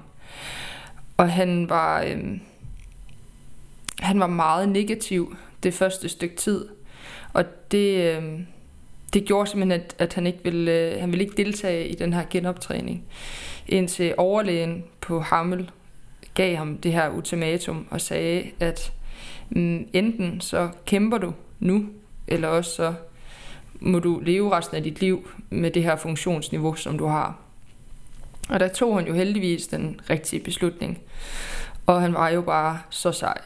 Og 1.16 1.30
han 1.32 1.68
var, 1.68 2.02
øh, 2.02 2.38
han 4.00 4.20
var 4.20 4.26
meget 4.26 4.68
negativ 4.68 5.37
det 5.62 5.75
første 5.75 6.08
stykke 6.08 6.37
tid. 6.37 6.68
Og 7.32 7.44
det, 7.70 8.16
øh, 8.16 8.40
det 9.12 9.25
gjorde 9.25 9.50
simpelthen, 9.50 9.80
at, 9.80 9.94
at 9.99 10.14
han 10.14 10.26
ikke 10.26 10.38
ville, 10.44 10.73
øh, 10.73 11.00
han 11.00 11.12
ville 11.12 11.25
ikke 11.25 11.37
deltage 11.37 11.88
i 11.88 11.94
den 11.94 12.12
her 12.12 12.25
genoptræning. 12.30 13.04
Indtil 13.68 14.14
overlægen 14.16 14.85
på 15.00 15.20
Hammel 15.20 15.70
gav 16.35 16.56
ham 16.56 16.78
det 16.78 16.92
her 16.92 17.11
ultimatum 17.11 17.87
og 17.90 18.00
sagde, 18.00 18.50
at 18.61 18.92
mm, 19.50 19.88
enten 19.92 20.40
så 20.40 20.68
kæmper 20.85 21.18
du 21.18 21.32
nu, 21.61 21.87
eller 22.28 22.49
også 22.49 22.75
så 22.75 22.94
må 23.80 23.99
du 23.99 24.20
leve 24.25 24.56
resten 24.56 24.76
af 24.76 24.82
dit 24.82 25.00
liv 25.00 25.30
med 25.50 25.70
det 25.70 25.82
her 25.82 25.96
funktionsniveau, 25.96 26.75
som 26.75 26.99
du 26.99 27.06
har. 27.06 27.45
Og 28.48 28.60
der 28.60 28.68
tog 28.68 28.98
han 28.98 29.06
jo 29.06 29.14
heldigvis 29.14 29.66
den 29.66 30.00
rigtige 30.10 30.42
beslutning. 30.42 30.98
Og 31.86 32.00
han 32.00 32.14
var 32.14 32.28
jo 32.28 32.42
bare 32.42 32.78
så 32.90 33.12
sej. 33.12 33.38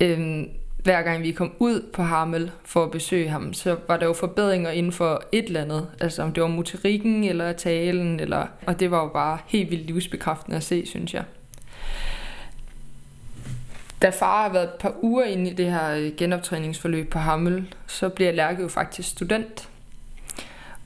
Øhm, 0.00 0.48
hver 0.82 1.02
gang 1.02 1.22
vi 1.22 1.32
kom 1.32 1.52
ud 1.58 1.90
på 1.92 2.02
Harmel 2.02 2.50
for 2.64 2.84
at 2.84 2.90
besøge 2.90 3.28
ham, 3.28 3.52
så 3.52 3.76
var 3.88 3.96
der 3.96 4.06
jo 4.06 4.12
forbedringer 4.12 4.70
inden 4.70 4.92
for 4.92 5.22
et 5.32 5.44
eller 5.44 5.62
andet. 5.62 5.88
Altså 6.00 6.22
om 6.22 6.32
det 6.32 6.42
var 6.42 6.48
motorikken 6.48 7.24
eller 7.24 7.52
talen, 7.52 8.20
eller, 8.20 8.46
og 8.66 8.80
det 8.80 8.90
var 8.90 9.02
jo 9.02 9.08
bare 9.08 9.38
helt 9.46 9.70
vildt 9.70 9.86
livsbekræftende 9.86 10.56
at 10.56 10.62
se, 10.62 10.86
synes 10.86 11.14
jeg. 11.14 11.24
Da 14.02 14.10
far 14.10 14.42
har 14.42 14.52
været 14.52 14.64
et 14.64 14.80
par 14.80 14.94
uger 15.02 15.24
inde 15.24 15.50
i 15.50 15.54
det 15.54 15.72
her 15.72 15.90
øh, 15.90 16.12
genoptræningsforløb 16.16 17.10
på 17.10 17.18
Hammel, 17.18 17.74
så 17.86 18.08
bliver 18.08 18.32
Lærke 18.32 18.62
jo 18.62 18.68
faktisk 18.68 19.08
student. 19.08 19.68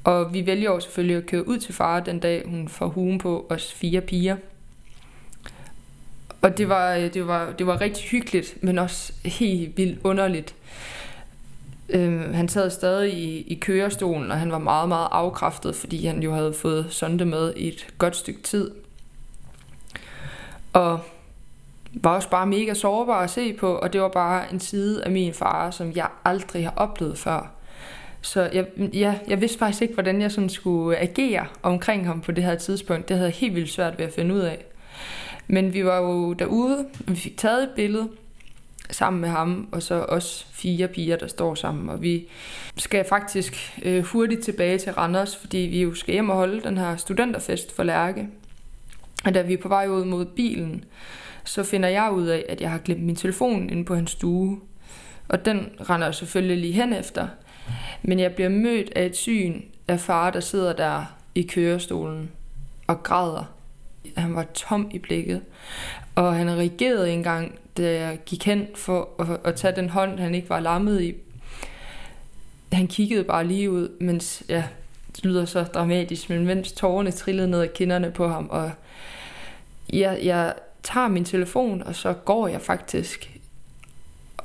Og 0.04 0.34
vi 0.34 0.46
vælger 0.46 0.70
jo 0.70 0.80
selvfølgelig 0.80 1.16
at 1.16 1.26
køre 1.26 1.48
ud 1.48 1.58
til 1.58 1.74
far 1.74 2.00
den 2.00 2.18
dag, 2.18 2.42
hun 2.46 2.68
får 2.68 2.86
huen 2.88 3.18
på 3.18 3.46
os 3.50 3.72
fire 3.72 4.00
piger– 4.00 4.36
og 6.42 6.58
det 6.58 6.68
var, 6.68 6.94
øh, 6.94 7.14
det, 7.14 7.26
var, 7.26 7.52
det 7.52 7.66
var 7.66 7.80
rigtig 7.80 8.04
hyggeligt, 8.04 8.62
men 8.62 8.78
også 8.78 9.12
helt 9.24 9.76
vildt 9.76 10.00
underligt. 10.04 10.54
Øhm, 11.88 12.34
han 12.34 12.48
sad 12.48 12.70
stadig 12.70 13.14
i, 13.14 13.42
i 13.42 13.54
kørestolen, 13.54 14.30
og 14.30 14.38
han 14.38 14.52
var 14.52 14.58
meget, 14.58 14.88
meget 14.88 15.08
afkræftet, 15.10 15.76
fordi 15.76 16.06
han 16.06 16.22
jo 16.22 16.34
havde 16.34 16.52
fået 16.52 16.86
sonde 16.90 17.24
med 17.24 17.54
i 17.56 17.68
et 17.68 17.86
godt 17.98 18.16
stykke 18.16 18.42
tid. 18.42 18.70
Og 20.72 21.00
var 21.92 22.14
også 22.14 22.30
bare 22.30 22.46
mega 22.46 22.74
sårbar 22.74 23.20
at 23.20 23.30
se 23.30 23.52
på, 23.52 23.74
og 23.74 23.92
det 23.92 24.00
var 24.00 24.08
bare 24.08 24.52
en 24.52 24.60
side 24.60 25.04
af 25.04 25.10
min 25.10 25.34
far, 25.34 25.70
som 25.70 25.92
jeg 25.94 26.08
aldrig 26.24 26.64
har 26.64 26.74
oplevet 26.76 27.18
før. 27.18 27.50
Så 28.22 28.50
jeg, 28.52 28.66
ja, 28.92 29.14
jeg 29.28 29.40
vidste 29.40 29.58
faktisk 29.58 29.82
ikke, 29.82 29.94
hvordan 29.94 30.22
jeg 30.22 30.32
sådan 30.32 30.48
skulle 30.48 30.98
agere 30.98 31.46
omkring 31.62 32.06
ham 32.06 32.20
på 32.20 32.32
det 32.32 32.44
her 32.44 32.54
tidspunkt. 32.54 33.08
Det 33.08 33.16
havde 33.16 33.28
jeg 33.28 33.36
helt 33.36 33.54
vildt 33.54 33.70
svært 33.70 33.98
ved 33.98 34.06
at 34.06 34.12
finde 34.12 34.34
ud 34.34 34.40
af. 34.40 34.64
Men 35.46 35.74
vi 35.74 35.84
var 35.84 35.96
jo 35.96 36.32
derude, 36.32 36.78
og 36.78 37.12
vi 37.12 37.16
fik 37.16 37.36
taget 37.36 37.62
et 37.62 37.70
billede 37.76 38.08
sammen 38.90 39.20
med 39.20 39.28
ham, 39.28 39.68
og 39.72 39.82
så 39.82 39.94
os 39.94 40.46
fire 40.52 40.88
piger, 40.88 41.16
der 41.16 41.26
står 41.26 41.54
sammen. 41.54 41.88
Og 41.88 42.02
vi 42.02 42.28
skal 42.76 43.04
faktisk 43.08 43.78
øh, 43.82 44.04
hurtigt 44.04 44.44
tilbage 44.44 44.78
til 44.78 44.92
Randers, 44.92 45.36
fordi 45.36 45.58
vi 45.58 45.82
jo 45.82 45.94
skal 45.94 46.12
hjem 46.12 46.30
og 46.30 46.36
holde 46.36 46.60
den 46.60 46.78
her 46.78 46.96
studenterfest 46.96 47.76
for 47.76 47.82
Lærke. 47.82 48.28
Og 49.24 49.34
da 49.34 49.42
vi 49.42 49.52
er 49.52 49.58
på 49.58 49.68
vej 49.68 49.86
ud 49.86 50.04
mod 50.04 50.24
bilen, 50.24 50.84
så 51.44 51.62
finder 51.62 51.88
jeg 51.88 52.10
ud 52.12 52.26
af, 52.26 52.44
at 52.48 52.60
jeg 52.60 52.70
har 52.70 52.78
glemt 52.78 53.02
min 53.02 53.16
telefon 53.16 53.70
inde 53.70 53.84
på 53.84 53.94
hans 53.94 54.10
stue. 54.10 54.60
Og 55.28 55.44
den 55.44 55.68
render 55.90 56.12
selvfølgelig 56.12 56.56
lige 56.56 56.72
hen 56.72 56.92
efter. 56.92 57.28
Men 58.02 58.18
jeg 58.18 58.34
bliver 58.34 58.50
mødt 58.50 58.92
af 58.96 59.06
et 59.06 59.16
syn 59.16 59.62
af 59.88 60.00
far, 60.00 60.30
der 60.30 60.40
sidder 60.40 60.72
der 60.72 61.04
i 61.34 61.42
kørestolen 61.42 62.30
og 62.86 63.02
græder 63.02 63.44
han 64.16 64.34
var 64.34 64.46
tom 64.54 64.90
i 64.92 64.98
blikket. 64.98 65.42
Og 66.14 66.34
han 66.34 66.50
reagerede 66.50 67.12
engang, 67.12 67.58
da 67.76 68.00
jeg 68.00 68.18
gik 68.26 68.44
hen 68.44 68.66
for 68.74 69.08
at, 69.18 69.40
at 69.44 69.54
tage 69.54 69.76
den 69.76 69.88
hånd, 69.88 70.18
han 70.18 70.34
ikke 70.34 70.48
var 70.48 70.60
lammet 70.60 71.02
i. 71.02 71.14
Han 72.72 72.86
kiggede 72.86 73.24
bare 73.24 73.46
lige 73.46 73.70
ud, 73.70 73.88
mens, 74.00 74.42
ja, 74.48 74.64
det 75.16 75.24
lyder 75.24 75.44
så 75.44 75.62
dramatisk, 75.62 76.30
men 76.30 76.46
mens 76.46 76.72
tårerne 76.72 77.10
trillede 77.10 77.50
ned 77.50 77.60
ad 77.60 77.68
kinderne 77.68 78.10
på 78.10 78.28
ham, 78.28 78.48
og 78.50 78.70
jeg, 79.92 80.18
jeg 80.22 80.54
tager 80.82 81.08
min 81.08 81.24
telefon, 81.24 81.82
og 81.82 81.94
så 81.94 82.12
går 82.12 82.48
jeg 82.48 82.60
faktisk. 82.60 83.39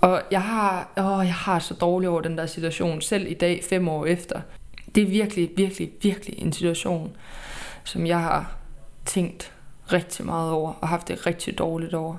Og 0.06 0.22
jeg 0.32 0.42
har, 0.42 0.90
åh, 0.98 1.26
jeg 1.26 1.34
har 1.34 1.60
så 1.60 1.74
dårligt 1.74 2.10
over 2.10 2.22
den 2.22 2.38
der 2.38 2.46
situation, 2.46 3.02
selv 3.02 3.32
i 3.32 3.34
dag, 3.34 3.64
fem 3.70 3.88
år 3.88 4.06
efter. 4.06 4.42
Det 4.96 5.04
er 5.04 5.08
virkelig, 5.08 5.52
virkelig, 5.56 5.92
virkelig 6.02 6.42
en 6.42 6.54
situation, 6.54 7.16
som 7.84 8.06
jeg 8.06 8.20
har 8.20 8.56
tænkt 9.06 9.52
rigtig 9.92 10.26
meget 10.26 10.52
over, 10.52 10.74
og 10.82 10.88
haft 10.88 11.08
det 11.08 11.26
rigtig 11.26 11.58
dårligt 11.58 11.94
over. 11.94 12.16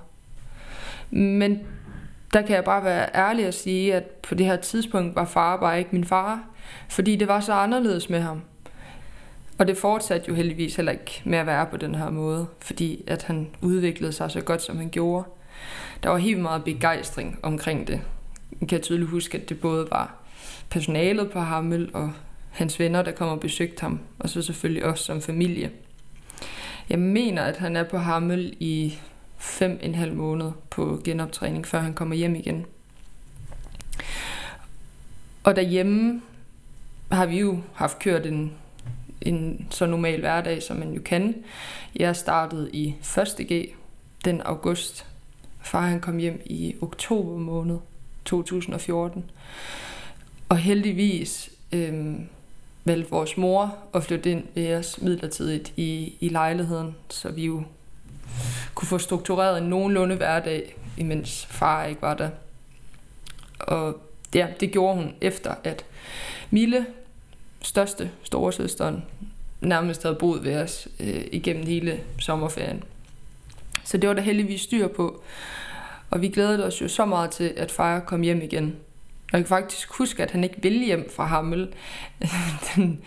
Men 1.10 1.58
der 2.32 2.42
kan 2.42 2.56
jeg 2.56 2.64
bare 2.64 2.84
være 2.84 3.08
ærlig 3.14 3.48
og 3.48 3.54
sige, 3.54 3.94
at 3.94 4.04
på 4.04 4.34
det 4.34 4.46
her 4.46 4.56
tidspunkt 4.56 5.16
var 5.16 5.24
far 5.24 5.56
bare 5.56 5.78
ikke 5.78 5.90
min 5.92 6.04
far, 6.04 6.44
fordi 6.88 7.16
det 7.16 7.28
var 7.28 7.40
så 7.40 7.52
anderledes 7.52 8.10
med 8.10 8.20
ham. 8.20 8.42
Og 9.58 9.66
det 9.66 9.76
fortsatte 9.76 10.28
jo 10.28 10.34
heldigvis 10.34 10.76
heller 10.76 10.92
ikke 10.92 11.22
med 11.24 11.38
at 11.38 11.46
være 11.46 11.66
på 11.66 11.76
den 11.76 11.94
her 11.94 12.10
måde, 12.10 12.46
fordi 12.60 13.04
at 13.06 13.22
han 13.22 13.48
udviklede 13.62 14.12
sig 14.12 14.30
så 14.30 14.40
godt, 14.40 14.62
som 14.62 14.76
han 14.76 14.88
gjorde. 14.88 15.24
Der 16.02 16.08
var 16.08 16.18
helt 16.18 16.40
meget 16.40 16.64
begejstring 16.64 17.38
omkring 17.42 17.86
det. 17.86 18.00
Jeg 18.60 18.68
kan 18.68 18.80
tydeligt 18.80 19.10
huske, 19.10 19.38
at 19.38 19.48
det 19.48 19.60
både 19.60 19.90
var 19.90 20.14
personalet 20.70 21.30
på 21.30 21.40
Hammel 21.40 21.90
og 21.94 22.12
hans 22.50 22.80
venner, 22.80 23.02
der 23.02 23.12
kom 23.12 23.28
og 23.28 23.40
besøgte 23.40 23.80
ham, 23.80 24.00
og 24.18 24.28
så 24.28 24.42
selvfølgelig 24.42 24.84
os 24.84 25.00
som 25.00 25.22
familie. 25.22 25.70
Jeg 26.90 26.98
mener, 26.98 27.42
at 27.42 27.56
han 27.56 27.76
er 27.76 27.82
på 27.84 27.98
Hammel 27.98 28.56
i 28.60 28.98
fem 29.38 29.78
en 29.82 29.94
halv 29.94 30.14
måned 30.14 30.52
på 30.70 31.00
genoptræning, 31.04 31.66
før 31.66 31.80
han 31.80 31.94
kommer 31.94 32.14
hjem 32.14 32.34
igen. 32.34 32.66
Og 35.44 35.56
derhjemme 35.56 36.22
har 37.12 37.26
vi 37.26 37.38
jo 37.38 37.62
haft 37.74 37.98
kørt 37.98 38.26
en, 38.26 38.52
en 39.20 39.66
så 39.70 39.86
normal 39.86 40.20
hverdag, 40.20 40.62
som 40.62 40.76
man 40.76 40.92
jo 40.92 41.02
kan. 41.04 41.34
Jeg 41.96 42.16
startede 42.16 42.70
i 42.72 42.94
1. 43.38 43.46
G 43.48 43.68
den 44.24 44.40
august. 44.40 45.06
Far 45.66 45.86
han 45.86 46.00
kom 46.00 46.18
hjem 46.18 46.42
i 46.44 46.74
oktober 46.80 47.38
måned 47.38 47.78
2014. 48.24 49.30
Og 50.48 50.56
heldigvis 50.56 51.50
øh, 51.72 52.14
valgte 52.84 53.10
vores 53.10 53.36
mor 53.36 53.76
at 53.94 54.04
flytte 54.04 54.30
ind 54.30 54.44
ved 54.54 54.74
os 54.74 55.00
midlertidigt 55.02 55.72
i, 55.76 56.14
i 56.20 56.28
lejligheden, 56.28 56.96
så 57.10 57.30
vi 57.30 57.44
jo 57.44 57.62
kunne 58.74 58.88
få 58.88 58.98
struktureret 58.98 59.58
en 59.58 59.68
nogenlunde 59.68 60.16
hverdag, 60.16 60.76
imens 60.96 61.46
far 61.46 61.84
ikke 61.84 62.02
var 62.02 62.14
der. 62.14 62.30
Og 63.58 64.00
ja, 64.34 64.46
det 64.60 64.72
gjorde 64.72 64.96
hun 64.96 65.14
efter, 65.20 65.54
at 65.64 65.84
Mille, 66.50 66.86
største 67.62 68.10
storesøsteren, 68.22 69.04
nærmest 69.60 70.02
havde 70.02 70.16
boet 70.16 70.44
ved 70.44 70.56
os 70.56 70.88
øh, 71.00 71.24
igennem 71.32 71.66
hele 71.66 72.00
sommerferien. 72.18 72.82
Så 73.86 73.96
det 73.96 74.08
var 74.08 74.14
der 74.14 74.22
heldigvis 74.22 74.60
styr 74.60 74.88
på. 74.88 75.22
Og 76.10 76.22
vi 76.22 76.28
glædede 76.28 76.66
os 76.66 76.82
jo 76.82 76.88
så 76.88 77.04
meget 77.04 77.30
til, 77.30 77.52
at 77.56 77.70
far 77.70 78.00
kom 78.00 78.22
hjem 78.22 78.42
igen. 78.42 78.76
Jeg 79.32 79.40
kan 79.40 79.46
faktisk 79.46 79.92
huske, 79.92 80.22
at 80.22 80.30
han 80.30 80.44
ikke 80.44 80.62
ville 80.62 80.84
hjem 80.84 81.10
fra 81.16 81.24
Hammel. 81.24 81.68
den, 82.76 83.00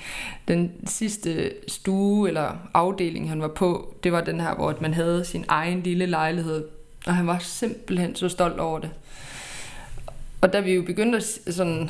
den 0.47 0.71
sidste 0.87 1.53
stue 1.67 2.27
eller 2.27 2.51
afdeling, 2.73 3.29
han 3.29 3.41
var 3.41 3.47
på, 3.47 3.95
det 4.03 4.11
var 4.11 4.21
den 4.21 4.39
her, 4.39 4.55
hvor 4.55 4.75
man 4.81 4.93
havde 4.93 5.25
sin 5.25 5.45
egen 5.47 5.81
lille 5.81 6.05
lejlighed. 6.05 6.65
Og 7.07 7.15
han 7.15 7.27
var 7.27 7.39
simpelthen 7.39 8.15
så 8.15 8.29
stolt 8.29 8.59
over 8.59 8.79
det. 8.79 8.89
Og 10.41 10.53
da 10.53 10.59
vi 10.59 10.73
jo 10.73 10.81
begyndte 10.81 11.17
at 11.17 11.55
sådan 11.55 11.89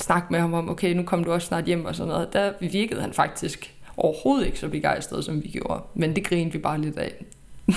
snakke 0.00 0.28
med 0.30 0.40
ham 0.40 0.54
om, 0.54 0.68
okay, 0.68 0.94
nu 0.94 1.02
kom 1.02 1.24
du 1.24 1.32
også 1.32 1.46
snart 1.46 1.64
hjem 1.64 1.84
og 1.84 1.94
sådan 1.94 2.08
noget, 2.08 2.32
der 2.32 2.52
virkede 2.60 3.00
han 3.00 3.12
faktisk 3.12 3.74
overhovedet 3.96 4.46
ikke 4.46 4.58
så 4.58 4.68
begejstret, 4.68 5.24
som 5.24 5.42
vi 5.42 5.48
gjorde. 5.48 5.82
Men 5.94 6.16
det 6.16 6.24
grinede 6.24 6.52
vi 6.52 6.58
bare 6.58 6.80
lidt 6.80 6.98
af. 6.98 7.24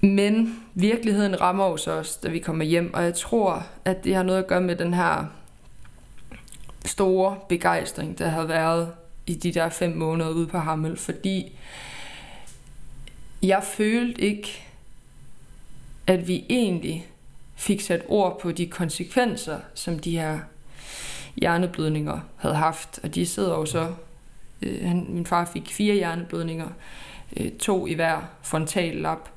Men 0.00 0.62
virkeligheden 0.74 1.40
rammer 1.40 1.64
os 1.64 1.86
også, 1.86 2.18
da 2.22 2.28
vi 2.28 2.38
kommer 2.38 2.64
hjem, 2.64 2.94
og 2.94 3.04
jeg 3.04 3.14
tror, 3.14 3.66
at 3.84 4.04
det 4.04 4.14
har 4.14 4.22
noget 4.22 4.38
at 4.38 4.46
gøre 4.46 4.60
med 4.60 4.76
den 4.76 4.94
her 4.94 5.24
store 6.84 7.38
begejstring, 7.48 8.18
der 8.18 8.28
har 8.28 8.44
været 8.44 8.92
i 9.26 9.34
de 9.34 9.52
der 9.52 9.68
fem 9.68 9.96
måneder 9.96 10.30
ude 10.30 10.46
på 10.46 10.58
Hammel, 10.58 10.96
fordi 10.96 11.58
jeg 13.42 13.64
følte 13.64 14.22
ikke, 14.22 14.62
at 16.06 16.28
vi 16.28 16.44
egentlig 16.48 17.06
fik 17.56 17.80
sat 17.80 18.02
ord 18.08 18.40
på 18.40 18.52
de 18.52 18.66
konsekvenser, 18.66 19.58
som 19.74 19.98
de 19.98 20.18
her 20.18 20.38
hjerneblødninger 21.36 22.20
havde 22.36 22.54
haft. 22.54 23.00
Og 23.02 23.14
de 23.14 23.26
sidder 23.26 23.50
jo 23.50 23.66
så, 23.66 23.94
øh, 24.62 24.88
han, 24.88 25.06
min 25.08 25.26
far 25.26 25.50
fik 25.52 25.72
fire 25.72 25.94
hjerneblødninger, 25.94 26.68
øh, 27.36 27.52
to 27.52 27.86
i 27.86 27.94
hver 27.94 28.20
frontallap, 28.42 29.28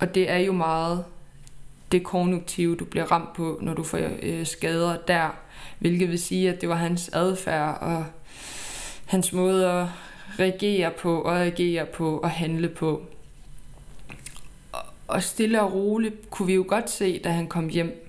og 0.00 0.14
det 0.14 0.30
er 0.30 0.38
jo 0.38 0.52
meget 0.52 1.04
det 1.92 2.04
kognitive, 2.04 2.76
du 2.76 2.84
bliver 2.84 3.12
ramt 3.12 3.32
på, 3.32 3.58
når 3.62 3.74
du 3.74 3.82
får 3.82 3.98
øh, 4.22 4.46
skader 4.46 4.96
der. 4.96 5.28
Hvilket 5.78 6.08
vil 6.08 6.18
sige, 6.18 6.50
at 6.50 6.60
det 6.60 6.68
var 6.68 6.74
hans 6.74 7.08
adfærd 7.12 7.78
og 7.80 8.04
hans 9.06 9.32
måde 9.32 9.70
at 9.70 9.86
reagere 10.38 10.90
på 10.90 11.20
og 11.20 11.46
agere 11.46 11.86
på 11.86 12.18
og 12.18 12.30
handle 12.30 12.68
på. 12.68 13.02
Og 15.08 15.22
stille 15.22 15.62
og 15.62 15.72
roligt 15.72 16.30
kunne 16.30 16.46
vi 16.46 16.54
jo 16.54 16.64
godt 16.68 16.90
se, 16.90 17.18
da 17.18 17.30
han 17.30 17.46
kom 17.46 17.68
hjem, 17.68 18.08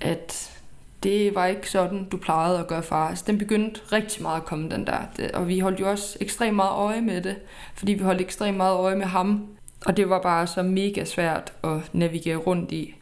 at 0.00 0.59
det 1.02 1.34
var 1.34 1.46
ikke 1.46 1.70
sådan, 1.70 2.04
du 2.04 2.16
plejede 2.16 2.58
at 2.58 2.66
gøre 2.66 2.82
far. 2.82 3.08
Altså, 3.08 3.24
den 3.26 3.38
begyndte 3.38 3.80
rigtig 3.92 4.22
meget 4.22 4.36
at 4.36 4.44
komme, 4.44 4.70
den 4.70 4.86
der. 4.86 4.98
Og 5.34 5.48
vi 5.48 5.58
holdt 5.58 5.80
jo 5.80 5.90
også 5.90 6.18
ekstremt 6.20 6.56
meget 6.56 6.72
øje 6.72 7.00
med 7.00 7.20
det, 7.20 7.36
fordi 7.74 7.92
vi 7.92 8.02
holdt 8.02 8.20
ekstremt 8.20 8.56
meget 8.56 8.76
øje 8.76 8.96
med 8.96 9.06
ham. 9.06 9.46
Og 9.86 9.96
det 9.96 10.08
var 10.08 10.22
bare 10.22 10.46
så 10.46 10.62
mega 10.62 11.04
svært 11.04 11.52
at 11.64 11.78
navigere 11.92 12.36
rundt 12.36 12.72
i. 12.72 12.94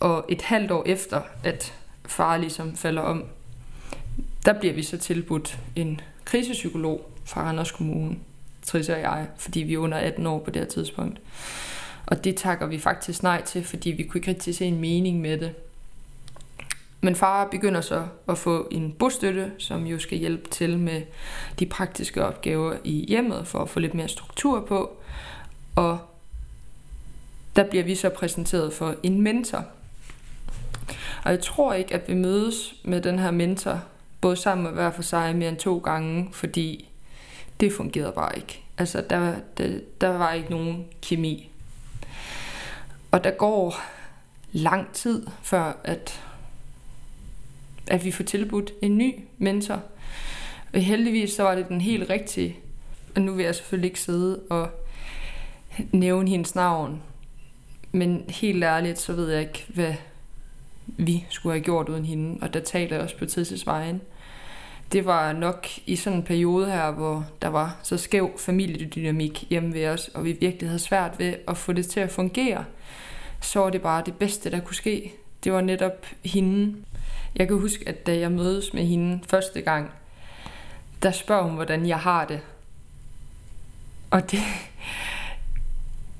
Og 0.00 0.24
et 0.28 0.42
halvt 0.42 0.70
år 0.70 0.82
efter, 0.86 1.20
at 1.44 1.74
far 2.06 2.36
ligesom 2.36 2.76
falder 2.76 3.02
om, 3.02 3.24
der 4.44 4.52
bliver 4.52 4.74
vi 4.74 4.82
så 4.82 4.98
tilbudt 4.98 5.58
en 5.76 6.00
krisepsykolog 6.24 7.10
fra 7.24 7.42
Randers 7.42 7.72
Kommune, 7.72 8.16
Trisse 8.62 8.94
og 8.94 9.00
jeg, 9.00 9.26
fordi 9.36 9.60
vi 9.60 9.74
er 9.74 9.78
under 9.78 9.98
18 9.98 10.26
år 10.26 10.38
på 10.38 10.50
det 10.50 10.62
her 10.62 10.68
tidspunkt. 10.68 11.20
Og 12.06 12.24
det 12.24 12.36
takker 12.36 12.66
vi 12.66 12.78
faktisk 12.78 13.22
nej 13.22 13.42
til, 13.42 13.64
fordi 13.64 13.90
vi 13.90 14.02
kunne 14.02 14.18
ikke 14.18 14.30
rigtig 14.30 14.54
se 14.54 14.64
en 14.64 14.80
mening 14.80 15.20
med 15.20 15.38
det. 15.38 15.54
Men 17.00 17.16
far 17.16 17.48
begynder 17.48 17.80
så 17.80 18.06
at 18.28 18.38
få 18.38 18.68
en 18.70 18.92
bostøtte, 18.92 19.52
som 19.58 19.86
jo 19.86 19.98
skal 19.98 20.18
hjælpe 20.18 20.48
til 20.50 20.78
med 20.78 21.02
de 21.58 21.66
praktiske 21.66 22.24
opgaver 22.24 22.76
i 22.84 23.04
hjemmet, 23.08 23.46
for 23.46 23.58
at 23.58 23.68
få 23.68 23.80
lidt 23.80 23.94
mere 23.94 24.08
struktur 24.08 24.60
på. 24.60 24.96
Og 25.76 25.98
der 27.56 27.64
bliver 27.64 27.84
vi 27.84 27.94
så 27.94 28.08
præsenteret 28.08 28.72
for 28.72 28.94
en 29.02 29.22
mentor. 29.22 29.64
Og 31.24 31.30
jeg 31.30 31.40
tror 31.40 31.74
ikke, 31.74 31.94
at 31.94 32.08
vi 32.08 32.14
mødes 32.14 32.74
med 32.84 33.00
den 33.00 33.18
her 33.18 33.30
mentor, 33.30 33.80
både 34.20 34.36
sammen 34.36 34.66
og 34.66 34.72
hver 34.72 34.90
for 34.90 35.02
sig, 35.02 35.36
mere 35.36 35.48
end 35.48 35.56
to 35.56 35.78
gange, 35.78 36.28
fordi 36.32 36.88
det 37.60 37.72
fungerede 37.72 38.12
bare 38.12 38.36
ikke. 38.36 38.62
Altså, 38.78 39.04
der, 39.10 39.34
der, 39.58 39.78
der 40.00 40.08
var 40.08 40.32
ikke 40.32 40.50
nogen 40.50 40.86
kemi. 41.02 41.50
Og 43.10 43.24
der 43.24 43.30
går 43.30 43.80
lang 44.52 44.92
tid, 44.92 45.26
før 45.42 45.72
at, 45.84 46.22
at 47.90 48.04
vi 48.04 48.10
får 48.10 48.24
tilbudt 48.24 48.72
en 48.82 48.98
ny 48.98 49.14
mentor. 49.38 49.82
Og 50.74 50.80
heldigvis 50.80 51.32
så 51.32 51.42
var 51.42 51.54
det 51.54 51.68
den 51.68 51.80
helt 51.80 52.10
rigtige. 52.10 52.56
Og 53.14 53.22
nu 53.22 53.32
vil 53.32 53.44
jeg 53.44 53.54
selvfølgelig 53.54 53.88
ikke 53.88 54.00
sidde 54.00 54.40
og 54.50 54.68
nævne 55.92 56.30
hendes 56.30 56.54
navn. 56.54 57.02
Men 57.92 58.24
helt 58.28 58.64
ærligt, 58.64 58.98
så 58.98 59.12
ved 59.12 59.30
jeg 59.30 59.40
ikke, 59.40 59.64
hvad 59.68 59.94
vi 60.86 61.24
skulle 61.30 61.52
have 61.52 61.64
gjort 61.64 61.88
uden 61.88 62.04
hende. 62.04 62.38
Og 62.42 62.54
der 62.54 62.60
taler 62.60 62.96
jeg 62.96 63.02
også 63.02 63.18
på 63.18 63.26
tidsvejen. 63.26 64.00
Det 64.92 65.06
var 65.06 65.32
nok 65.32 65.66
i 65.86 65.96
sådan 65.96 66.18
en 66.18 66.22
periode 66.22 66.66
her, 66.66 66.90
hvor 66.90 67.26
der 67.42 67.48
var 67.48 67.76
så 67.82 67.96
skæv 67.96 68.30
familiedynamik 68.38 69.44
hjemme 69.50 69.74
ved 69.74 69.86
os, 69.86 70.08
og 70.14 70.24
vi 70.24 70.32
virkelig 70.32 70.68
havde 70.68 70.78
svært 70.78 71.18
ved 71.18 71.34
at 71.48 71.56
få 71.56 71.72
det 71.72 71.86
til 71.86 72.00
at 72.00 72.10
fungere, 72.10 72.64
så 73.42 73.60
var 73.60 73.70
det 73.70 73.82
bare 73.82 74.02
det 74.06 74.14
bedste, 74.14 74.50
der 74.50 74.60
kunne 74.60 74.76
ske. 74.76 75.12
Det 75.44 75.52
var 75.52 75.60
netop 75.60 76.06
hende. 76.24 76.76
Jeg 77.36 77.48
kan 77.48 77.58
huske, 77.58 77.88
at 77.88 78.06
da 78.06 78.18
jeg 78.18 78.32
mødes 78.32 78.74
med 78.74 78.84
hende 78.84 79.20
første 79.28 79.60
gang, 79.60 79.90
der 81.02 81.10
spørger 81.10 81.42
hun, 81.42 81.54
hvordan 81.54 81.86
jeg 81.86 81.98
har 81.98 82.24
det. 82.24 82.40
Og 84.10 84.30
det, 84.30 84.38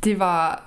det 0.05 0.19
var 0.19 0.63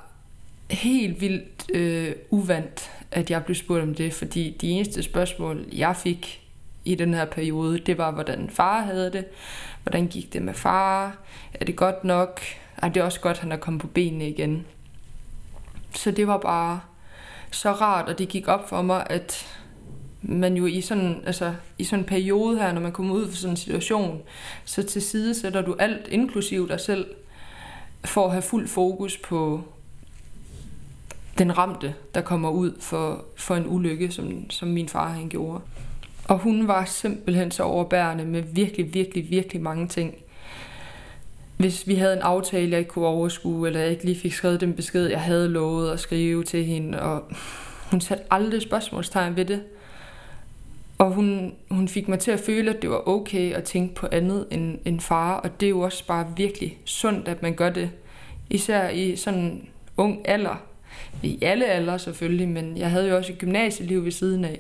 helt 0.72 1.22
vildt 1.22 1.72
øh, 1.74 2.16
uvandt, 2.30 2.92
at 3.12 3.32
jeg 3.32 3.46
blev 3.46 3.56
spurgt 3.56 3.84
om 3.84 3.96
det, 3.96 4.14
fordi 4.14 4.58
de 4.62 4.70
eneste 4.70 5.04
spørgsmål, 5.04 5.66
jeg 5.72 5.96
fik 5.96 6.42
i 6.86 6.96
den 6.96 7.14
her 7.14 7.26
periode, 7.26 7.80
det 7.80 7.98
var, 7.98 8.12
hvordan 8.12 8.50
far 8.50 8.82
havde 8.82 9.12
det, 9.12 9.26
hvordan 9.84 10.08
gik 10.08 10.34
det 10.34 10.42
med 10.42 10.54
far, 10.54 11.18
er 11.54 11.66
det 11.66 11.76
godt 11.76 12.04
nok, 12.04 12.42
er 12.78 12.90
det 12.90 13.04
også 13.04 13.20
godt, 13.20 13.38
at 13.38 13.44
han 13.44 13.52
er 13.52 13.58
kommet 13.58 13.82
på 13.82 13.88
benene 13.88 14.30
igen. 14.30 14.66
Så 15.94 16.12
det 16.12 16.28
var 16.28 16.38
bare 16.38 16.82
så 17.52 17.72
rart, 17.72 18.10
og 18.10 18.20
det 18.20 18.30
gik 18.30 18.48
op 18.48 18.70
for 18.70 18.82
mig, 18.82 19.08
at 19.10 19.48
man 20.22 20.58
jo 20.58 20.66
i 20.66 20.82
sådan, 20.82 21.22
altså, 21.26 21.54
i 21.78 21.84
sådan 21.84 22.04
en 22.04 22.08
periode 22.08 22.58
her, 22.58 22.72
når 22.72 22.82
man 22.82 22.92
kommer 22.92 23.16
ud 23.16 23.28
for 23.28 23.36
sådan 23.36 23.54
en 23.54 23.58
situation, 23.58 24.22
så 24.66 24.84
til 24.84 25.02
side 25.02 25.36
sætter 25.36 25.62
du 25.62 25.76
alt, 25.80 26.08
inklusiv 26.08 26.70
dig 26.70 26.80
selv, 26.80 27.06
for 28.06 28.26
at 28.26 28.32
have 28.32 28.42
fuld 28.42 28.68
fokus 28.68 29.18
på 29.18 29.62
den 31.38 31.58
ramte, 31.58 31.96
der 32.14 32.22
kommer 32.22 32.50
ud 32.50 32.72
for, 32.80 33.26
for 33.36 33.56
en 33.56 33.68
ulykke, 33.68 34.12
som, 34.12 34.50
som 34.50 34.68
min 34.68 34.90
far 34.90 35.10
han 35.10 35.30
gjorde. 35.30 35.62
Og 36.28 36.38
hun 36.38 36.68
var 36.68 36.86
simpelthen 36.86 37.52
så 37.52 37.64
overbærende 37.64 38.26
med 38.26 38.42
virkelig, 38.42 38.94
virkelig, 38.94 39.30
virkelig 39.30 39.62
mange 39.62 39.88
ting. 39.88 40.16
hvis 41.58 41.88
vi 41.88 41.96
havde 41.96 42.14
en 42.14 42.22
aftale, 42.22 42.72
jeg 42.72 42.80
ikke 42.80 42.92
kunne 42.92 43.06
overskue, 43.06 43.68
eller 43.68 43.80
jeg 43.80 43.90
ikke 43.90 44.06
lige 44.06 44.20
fik 44.20 44.34
skrevet 44.34 44.62
den 44.62 44.74
besked, 44.74 45.06
jeg 45.06 45.22
havde 45.22 45.50
lovet 45.50 45.92
at 45.92 46.00
skrive 46.00 46.44
til 46.44 46.66
hende, 46.66 47.02
og 47.02 47.24
hun 47.92 48.02
satte 48.02 48.24
aldrig 48.32 48.62
spørgsmålstegn 48.62 49.36
ved 49.36 49.46
det. 49.46 49.64
Og 51.00 51.12
hun, 51.12 51.54
hun 51.72 51.88
fik 51.88 52.08
mig 52.08 52.20
til 52.20 52.32
at 52.32 52.40
føle, 52.40 52.76
at 52.76 52.82
det 52.82 52.90
var 52.90 53.08
okay 53.08 53.54
at 53.54 53.64
tænke 53.64 53.96
på 53.96 54.08
andet 54.12 54.48
end, 54.52 54.80
end 54.86 55.00
far, 55.00 55.36
og 55.36 55.60
det 55.60 55.66
er 55.66 55.70
jo 55.70 55.80
også 55.80 56.08
bare 56.08 56.34
virkelig 56.38 56.78
sundt, 56.86 57.28
at 57.28 57.42
man 57.42 57.54
gør 57.54 57.70
det. 57.70 57.92
Især 58.50 58.90
i 58.90 59.16
sådan 59.16 59.40
en 59.40 59.70
ung 59.98 60.22
alder. 60.26 60.56
I 61.24 61.40
alle 61.42 61.66
alder 61.66 61.98
selvfølgelig, 61.98 62.48
men 62.48 62.78
jeg 62.78 62.92
havde 62.92 63.10
jo 63.10 63.18
også 63.18 63.32
et 63.32 63.38
gymnasieliv 63.38 64.06
ved 64.06 64.12
siden 64.12 64.46
af. 64.46 64.60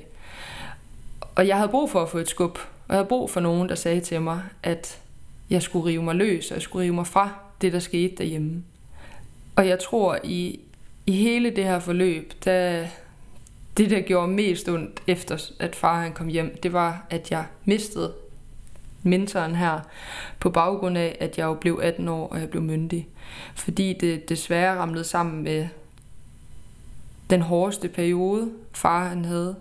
Og 1.35 1.47
jeg 1.47 1.55
havde 1.55 1.69
brug 1.69 1.91
for 1.91 2.01
at 2.01 2.09
få 2.09 2.17
et 2.17 2.29
skub, 2.29 2.57
og 2.57 2.89
jeg 2.89 2.95
havde 2.95 3.07
brug 3.07 3.29
for 3.29 3.39
nogen, 3.39 3.69
der 3.69 3.75
sagde 3.75 3.99
til 3.99 4.21
mig, 4.21 4.41
at 4.63 4.99
jeg 5.49 5.61
skulle 5.61 5.85
rive 5.85 6.03
mig 6.03 6.15
løs, 6.15 6.51
og 6.51 6.55
jeg 6.55 6.61
skulle 6.61 6.83
rive 6.83 6.95
mig 6.95 7.07
fra 7.07 7.29
det, 7.61 7.73
der 7.73 7.79
skete 7.79 8.15
derhjemme. 8.15 8.63
Og 9.55 9.67
jeg 9.67 9.79
tror, 9.79 10.19
i, 10.23 10.59
i 11.05 11.11
hele 11.11 11.49
det 11.49 11.63
her 11.63 11.79
forløb, 11.79 12.33
der, 12.45 12.85
det, 13.79 13.89
der 13.89 14.01
gjorde 14.01 14.27
mest 14.27 14.69
ondt 14.69 15.03
efter, 15.07 15.51
at 15.59 15.75
far 15.75 16.01
han 16.01 16.13
kom 16.13 16.27
hjem, 16.27 16.57
det 16.63 16.73
var, 16.73 17.05
at 17.09 17.31
jeg 17.31 17.45
mistede 17.65 18.13
mentoren 19.03 19.55
her, 19.55 19.79
på 20.39 20.49
baggrund 20.49 20.97
af, 20.97 21.17
at 21.19 21.37
jeg 21.37 21.45
jo 21.45 21.53
blev 21.53 21.79
18 21.83 22.07
år, 22.07 22.27
og 22.27 22.39
jeg 22.39 22.49
blev 22.49 22.63
myndig. 22.63 23.07
Fordi 23.55 23.93
det 23.93 24.29
desværre 24.29 24.77
ramlede 24.77 25.03
sammen 25.03 25.43
med 25.43 25.67
den 27.29 27.41
hårdeste 27.41 27.89
periode, 27.89 28.51
far 28.73 29.07
han 29.07 29.25
havde, 29.25 29.55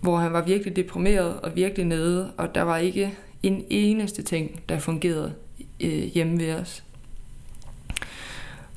hvor 0.00 0.16
han 0.16 0.32
var 0.32 0.42
virkelig 0.42 0.76
deprimeret 0.76 1.40
og 1.40 1.56
virkelig 1.56 1.86
nede, 1.86 2.32
og 2.36 2.54
der 2.54 2.62
var 2.62 2.76
ikke 2.76 3.18
en 3.42 3.64
eneste 3.70 4.22
ting, 4.22 4.62
der 4.68 4.78
fungerede 4.78 5.34
øh, 5.80 6.02
hjemme 6.02 6.40
ved 6.40 6.54
os. 6.54 6.84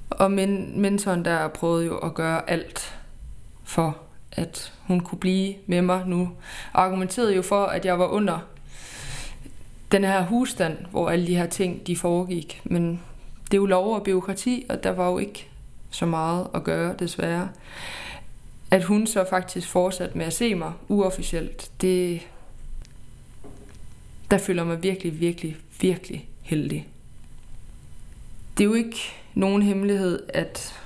Og 0.09 0.31
men, 0.31 0.81
mentoren 0.81 1.25
der 1.25 1.47
prøvede 1.47 1.85
jo 1.85 1.97
at 1.97 2.13
gøre 2.13 2.49
alt 2.49 2.99
for, 3.63 3.97
at 4.35 4.73
hun 4.81 4.99
kunne 4.99 5.19
blive 5.19 5.55
med 5.67 5.81
mig 5.81 6.07
nu. 6.07 6.29
Argumenterede 6.73 7.35
jo 7.35 7.41
for, 7.41 7.65
at 7.65 7.85
jeg 7.85 7.99
var 7.99 8.07
under 8.07 8.39
den 9.91 10.03
her 10.03 10.25
husstand, 10.25 10.77
hvor 10.91 11.09
alle 11.09 11.27
de 11.27 11.35
her 11.35 11.45
ting 11.45 11.87
de 11.87 11.95
foregik. 11.95 12.61
Men 12.63 13.01
det 13.45 13.53
er 13.53 13.61
jo 13.61 13.65
lov 13.65 13.95
og 13.95 14.03
byråkrati, 14.03 14.65
og 14.69 14.83
der 14.83 14.89
var 14.89 15.09
jo 15.09 15.17
ikke 15.17 15.47
så 15.89 16.05
meget 16.05 16.47
at 16.53 16.63
gøre, 16.63 16.95
desværre. 16.99 17.49
At 18.71 18.83
hun 18.83 19.07
så 19.07 19.25
faktisk 19.29 19.69
fortsatte 19.69 20.17
med 20.17 20.25
at 20.25 20.33
se 20.33 20.55
mig 20.55 20.73
uofficielt, 20.87 21.71
det, 21.81 22.21
der 24.31 24.37
føler 24.37 24.63
mig 24.63 24.83
virkelig, 24.83 25.19
virkelig, 25.19 25.57
virkelig 25.81 26.29
heldig. 26.41 26.87
Det 28.57 28.63
er 28.63 28.67
jo 28.67 28.73
ikke 28.73 28.97
nogen 29.33 29.61
hemmelighed, 29.61 30.23
at 30.29 30.82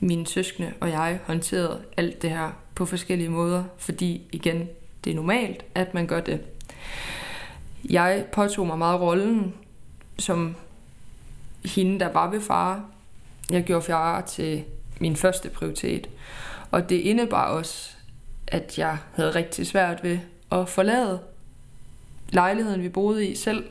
mine 0.00 0.26
søskende 0.26 0.72
og 0.80 0.90
jeg 0.90 1.20
håndterede 1.24 1.82
alt 1.96 2.22
det 2.22 2.30
her 2.30 2.50
på 2.74 2.86
forskellige 2.86 3.28
måder, 3.28 3.64
fordi 3.78 4.22
igen, 4.32 4.68
det 5.04 5.10
er 5.10 5.14
normalt, 5.14 5.64
at 5.74 5.94
man 5.94 6.06
gør 6.06 6.20
det. 6.20 6.40
Jeg 7.90 8.24
påtog 8.32 8.66
mig 8.66 8.78
meget 8.78 9.00
rollen 9.00 9.54
som 10.18 10.56
hende, 11.64 12.00
der 12.00 12.12
var 12.12 12.30
ved 12.30 12.40
far. 12.40 12.84
Jeg 13.50 13.64
gjorde 13.64 13.82
far 13.82 14.20
til 14.20 14.64
min 15.00 15.16
første 15.16 15.48
prioritet. 15.48 16.08
Og 16.70 16.88
det 16.88 16.96
indebar 16.96 17.48
også, 17.48 17.90
at 18.46 18.78
jeg 18.78 18.98
havde 19.14 19.34
rigtig 19.34 19.66
svært 19.66 20.02
ved 20.02 20.18
at 20.52 20.68
forlade 20.68 21.20
lejligheden, 22.28 22.82
vi 22.82 22.88
boede 22.88 23.26
i 23.26 23.34
selv. 23.34 23.64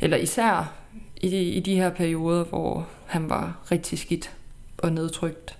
Eller 0.00 0.16
især 0.16 0.72
i 1.16 1.28
de, 1.28 1.42
i 1.42 1.60
de 1.60 1.74
her 1.74 1.90
perioder, 1.90 2.44
hvor 2.44 2.88
han 3.06 3.30
var 3.30 3.56
rigtig 3.70 3.98
skidt 3.98 4.37
og 4.78 4.92
nedtrykt. 4.92 5.56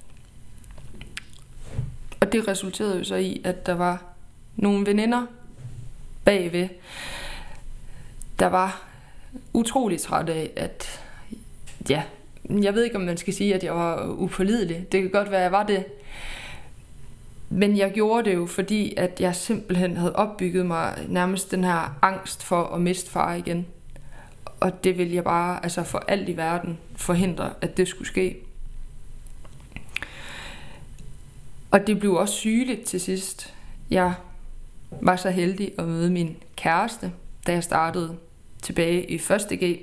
Og 2.21 2.33
det 2.33 2.49
resulterede 2.49 2.99
jo 2.99 3.05
så 3.05 3.15
i, 3.15 3.41
at 3.45 3.67
der 3.67 3.75
var 3.75 4.05
nogle 4.57 4.87
veninder 4.87 5.27
bagved, 6.25 6.69
der 8.39 8.47
var 8.47 8.85
utrolig 9.53 10.01
træt 10.01 10.29
af, 10.29 10.51
at 10.57 11.05
ja, 11.89 12.03
jeg 12.63 12.75
ved 12.75 12.85
ikke, 12.85 12.97
om 12.97 13.03
man 13.03 13.17
skal 13.17 13.35
sige, 13.35 13.55
at 13.55 13.65
jeg 13.65 13.75
var 13.75 14.07
upålidelig. 14.07 14.93
Det 14.93 15.03
kan 15.03 15.11
godt 15.11 15.31
være, 15.31 15.41
at 15.41 15.45
jeg 15.45 15.53
var 15.53 15.63
det. 15.63 15.85
Men 17.51 17.79
jeg 17.79 17.93
gjorde 17.93 18.31
det 18.31 18.37
jo, 18.37 18.47
fordi 18.47 18.95
at 18.97 19.21
jeg 19.21 19.35
simpelthen 19.35 19.97
havde 19.97 20.17
opbygget 20.17 20.67
mig 20.67 21.07
nærmest 21.09 21.51
den 21.51 21.65
her 21.65 21.99
angst 22.03 22.43
for 22.43 22.65
at 22.65 22.81
miste 22.81 23.11
far 23.11 23.35
igen. 23.35 23.67
Og 24.61 24.85
det 24.85 24.99
ville 24.99 25.15
jeg 25.15 25.25
bare, 25.25 25.63
altså 25.63 25.83
for 25.83 25.99
alt 26.09 26.29
i 26.29 26.37
verden, 26.37 26.79
forhindre, 26.97 27.51
at 27.61 27.77
det 27.77 27.89
skulle 27.89 28.09
ske. 28.09 28.37
Og 31.79 31.87
det 31.87 31.99
blev 31.99 32.15
også 32.15 32.35
sygeligt 32.35 32.85
til 32.85 33.01
sidst. 33.01 33.55
Jeg 33.91 34.15
var 34.91 35.17
så 35.17 35.31
heldig 35.31 35.73
at 35.79 35.85
møde 35.85 36.11
min 36.11 36.37
kæreste, 36.57 37.13
da 37.47 37.53
jeg 37.53 37.65
startede 37.65 38.17
tilbage 38.63 39.11
i 39.11 39.15
1. 39.15 39.23
G. 39.61 39.81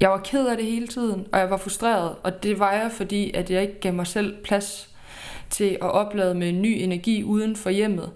Jeg 0.00 0.10
var 0.10 0.18
ked 0.18 0.46
af 0.46 0.56
det 0.56 0.66
hele 0.66 0.88
tiden, 0.88 1.26
og 1.32 1.38
jeg 1.38 1.50
var 1.50 1.56
frustreret, 1.56 2.16
og 2.22 2.42
det 2.42 2.58
var 2.58 2.72
jeg, 2.72 2.92
fordi 2.92 3.32
at 3.32 3.50
jeg 3.50 3.62
ikke 3.62 3.80
gav 3.80 3.94
mig 3.94 4.06
selv 4.06 4.44
plads 4.44 4.90
til 5.50 5.64
at 5.64 5.90
oplade 5.90 6.34
med 6.34 6.52
ny 6.52 6.76
energi 6.80 7.24
uden 7.24 7.56
for 7.56 7.70
hjemmet, 7.70 8.10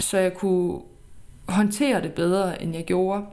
så 0.00 0.18
jeg 0.18 0.34
kunne 0.34 0.80
håndtere 1.48 2.02
det 2.02 2.12
bedre, 2.12 2.62
end 2.62 2.74
jeg 2.74 2.84
gjorde. 2.84 3.24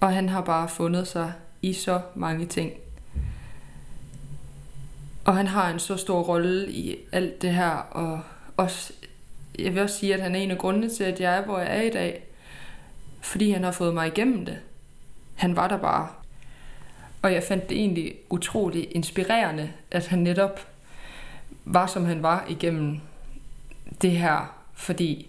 Og 0.00 0.12
han 0.12 0.28
har 0.28 0.40
bare 0.40 0.68
fundet 0.68 1.08
sig 1.08 1.32
i 1.62 1.72
så 1.72 2.00
mange 2.14 2.46
ting. 2.46 2.72
Og 5.28 5.36
han 5.36 5.46
har 5.46 5.70
en 5.70 5.78
så 5.78 5.96
stor 5.96 6.22
rolle 6.22 6.72
i 6.72 6.96
alt 7.12 7.42
det 7.42 7.54
her, 7.54 7.70
og 7.70 8.20
også, 8.56 8.92
jeg 9.58 9.74
vil 9.74 9.82
også 9.82 9.98
sige, 9.98 10.14
at 10.14 10.22
han 10.22 10.34
er 10.34 10.38
en 10.38 10.50
af 10.50 10.58
grundene 10.58 10.90
til, 10.90 11.04
at 11.04 11.20
jeg 11.20 11.36
er, 11.36 11.44
hvor 11.44 11.58
jeg 11.58 11.78
er 11.78 11.82
i 11.82 11.90
dag. 11.90 12.22
Fordi 13.20 13.50
han 13.50 13.64
har 13.64 13.70
fået 13.70 13.94
mig 13.94 14.06
igennem 14.06 14.44
det. 14.44 14.58
Han 15.34 15.56
var 15.56 15.68
der 15.68 15.76
bare. 15.76 16.08
Og 17.22 17.32
jeg 17.32 17.42
fandt 17.42 17.68
det 17.68 17.78
egentlig 17.78 18.14
utrolig 18.30 18.96
inspirerende, 18.96 19.70
at 19.90 20.06
han 20.06 20.18
netop 20.18 20.66
var, 21.64 21.86
som 21.86 22.04
han 22.04 22.22
var 22.22 22.46
igennem 22.48 23.00
det 24.02 24.10
her. 24.10 24.64
Fordi 24.74 25.28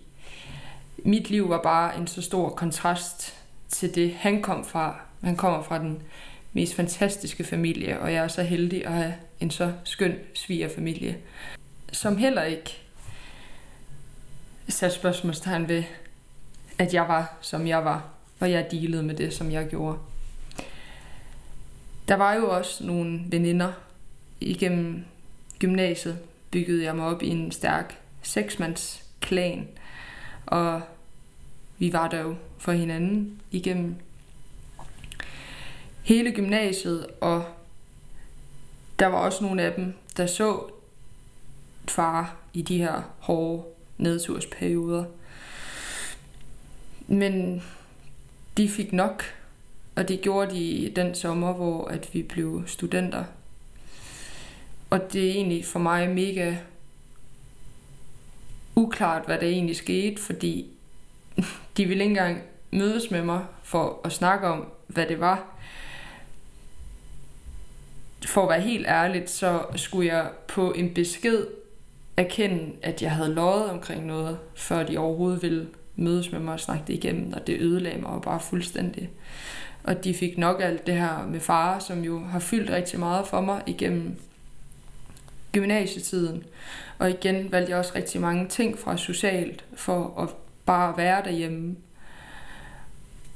mit 0.98 1.30
liv 1.30 1.50
var 1.50 1.62
bare 1.62 1.98
en 1.98 2.08
så 2.08 2.22
stor 2.22 2.50
kontrast 2.50 3.36
til 3.70 3.96
det, 3.96 4.14
han 4.14 4.42
kom 4.42 4.66
fra. 4.66 5.00
Han 5.24 5.36
kommer 5.36 5.64
fra 5.64 5.80
den 5.80 6.02
mest 6.54 6.76
fantastiske 6.76 7.44
familie, 7.44 8.00
og 8.00 8.14
jeg 8.14 8.24
er 8.24 8.28
så 8.28 8.44
heldig 8.44 8.86
at 8.86 8.94
have 8.94 9.14
en 9.40 9.52
så 9.52 9.74
skøn 9.84 10.16
svigerfamilie, 10.34 11.18
som 11.92 12.18
heller 12.18 12.44
ikke 12.44 12.78
satte 14.70 14.96
spørgsmålstegn 14.96 15.68
ved, 15.68 15.84
at 16.78 16.94
jeg 16.94 17.08
var, 17.08 17.38
som 17.42 17.68
jeg 17.68 17.86
var, 17.86 18.10
og 18.40 18.52
jeg 18.52 18.68
dealede 18.72 19.04
med 19.04 19.16
det, 19.16 19.34
som 19.34 19.52
jeg 19.52 19.68
gjorde. 19.68 19.98
Der 22.08 22.16
var 22.16 22.34
jo 22.34 22.50
også 22.50 22.84
nogle 22.84 23.22
veninder 23.28 23.72
igennem 24.42 25.06
gymnasiet, 25.60 26.20
byggede 26.52 26.84
jeg 26.84 26.96
mig 26.96 27.06
op 27.06 27.24
i 27.24 27.28
en 27.28 27.52
stærk 27.52 27.98
seksmandsklan, 28.22 29.68
og 30.46 30.82
vi 31.78 31.94
var 31.94 32.08
der 32.08 32.20
jo 32.22 32.36
for 32.58 32.72
hinanden 32.72 33.42
igennem 33.52 33.96
hele 36.04 36.32
gymnasiet, 36.32 37.08
og 37.22 37.46
der 39.00 39.08
var 39.08 39.18
også 39.18 39.44
nogle 39.44 39.64
af 39.64 39.74
dem, 39.74 39.94
der 40.18 40.26
så 40.26 40.64
far 41.88 42.36
i 42.54 42.62
de 42.62 42.78
her 42.78 43.02
hårde 43.20 43.64
nedtursperioder. 43.98 45.06
Men 47.08 47.64
de 48.58 48.70
fik 48.70 48.94
nok, 48.94 49.24
og 49.96 50.08
det 50.08 50.22
gjorde 50.22 50.56
de 50.56 50.92
den 50.96 51.16
sommer, 51.16 51.54
hvor 51.54 51.88
at 51.88 52.10
vi 52.14 52.24
blev 52.24 52.64
studenter. 52.68 53.24
Og 54.90 55.14
det 55.14 55.28
er 55.28 55.32
egentlig 55.32 55.66
for 55.66 55.80
mig 55.80 56.10
mega 56.10 56.56
uklart, 58.76 59.26
hvad 59.26 59.38
der 59.38 59.48
egentlig 59.48 59.76
skete, 59.76 60.22
fordi 60.22 60.70
de 61.78 61.86
ville 61.86 62.04
ikke 62.04 62.12
engang 62.12 62.42
mødes 62.72 63.12
med 63.12 63.22
mig 63.22 63.46
for 63.64 64.02
at 64.04 64.12
snakke 64.12 64.48
om, 64.48 64.68
hvad 64.88 65.06
det 65.06 65.20
var. 65.20 65.56
For 68.30 68.44
at 68.44 68.50
være 68.50 68.62
helt 68.62 68.88
ærligt, 68.88 69.30
så 69.30 69.62
skulle 69.76 70.14
jeg 70.14 70.30
på 70.48 70.72
en 70.72 70.94
besked 70.94 71.46
erkende, 72.18 72.72
at 72.82 73.02
jeg 73.02 73.12
havde 73.12 73.34
løjet 73.34 73.70
omkring 73.70 74.06
noget, 74.06 74.38
før 74.56 74.84
de 74.84 74.98
overhovedet 74.98 75.42
ville 75.42 75.68
mødes 75.96 76.32
med 76.32 76.40
mig 76.40 76.54
og 76.54 76.60
snakke 76.60 76.84
det 76.88 76.94
igennem, 76.94 77.34
og 77.34 77.48
det 77.48 77.60
ødelagde 77.60 78.02
mig 78.02 78.22
bare 78.22 78.40
fuldstændig. 78.40 79.10
Og 79.84 80.04
de 80.04 80.14
fik 80.14 80.38
nok 80.38 80.62
alt 80.62 80.88
det 80.88 80.96
her 80.96 81.28
med 81.28 81.40
far, 81.40 81.80
som 81.80 82.04
jo 82.04 82.20
har 82.20 82.40
fyldt 82.40 82.70
rigtig 82.70 83.00
meget 83.00 83.28
for 83.28 83.42
mig 83.42 83.62
igennem 83.66 84.16
gymnasietiden. 85.52 86.44
Og 87.00 87.10
igen 87.10 87.52
valgte 87.52 87.70
jeg 87.70 87.80
også 87.80 87.92
rigtig 87.96 88.22
mange 88.22 88.48
ting 88.48 88.80
fra 88.80 88.98
socialt 88.98 89.64
for 89.74 90.22
at 90.22 90.30
bare 90.66 90.98
være 90.98 91.24
derhjemme. 91.24 91.76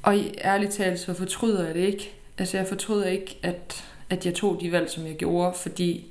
Og 0.04 0.16
ærligt 0.44 0.72
talt, 0.72 1.00
så 1.00 1.14
fortryder 1.14 1.66
jeg 1.66 1.76
det 1.76 1.82
ikke. 1.82 2.14
Altså 2.38 2.58
jeg 2.58 2.68
fortryder 2.68 3.06
ikke, 3.06 3.38
at, 3.44 3.84
at 4.10 4.26
jeg 4.26 4.34
tog 4.34 4.62
de 4.62 4.72
valg, 4.72 4.90
som 4.90 5.06
jeg 5.06 5.16
gjorde, 5.16 5.54
fordi 5.58 6.06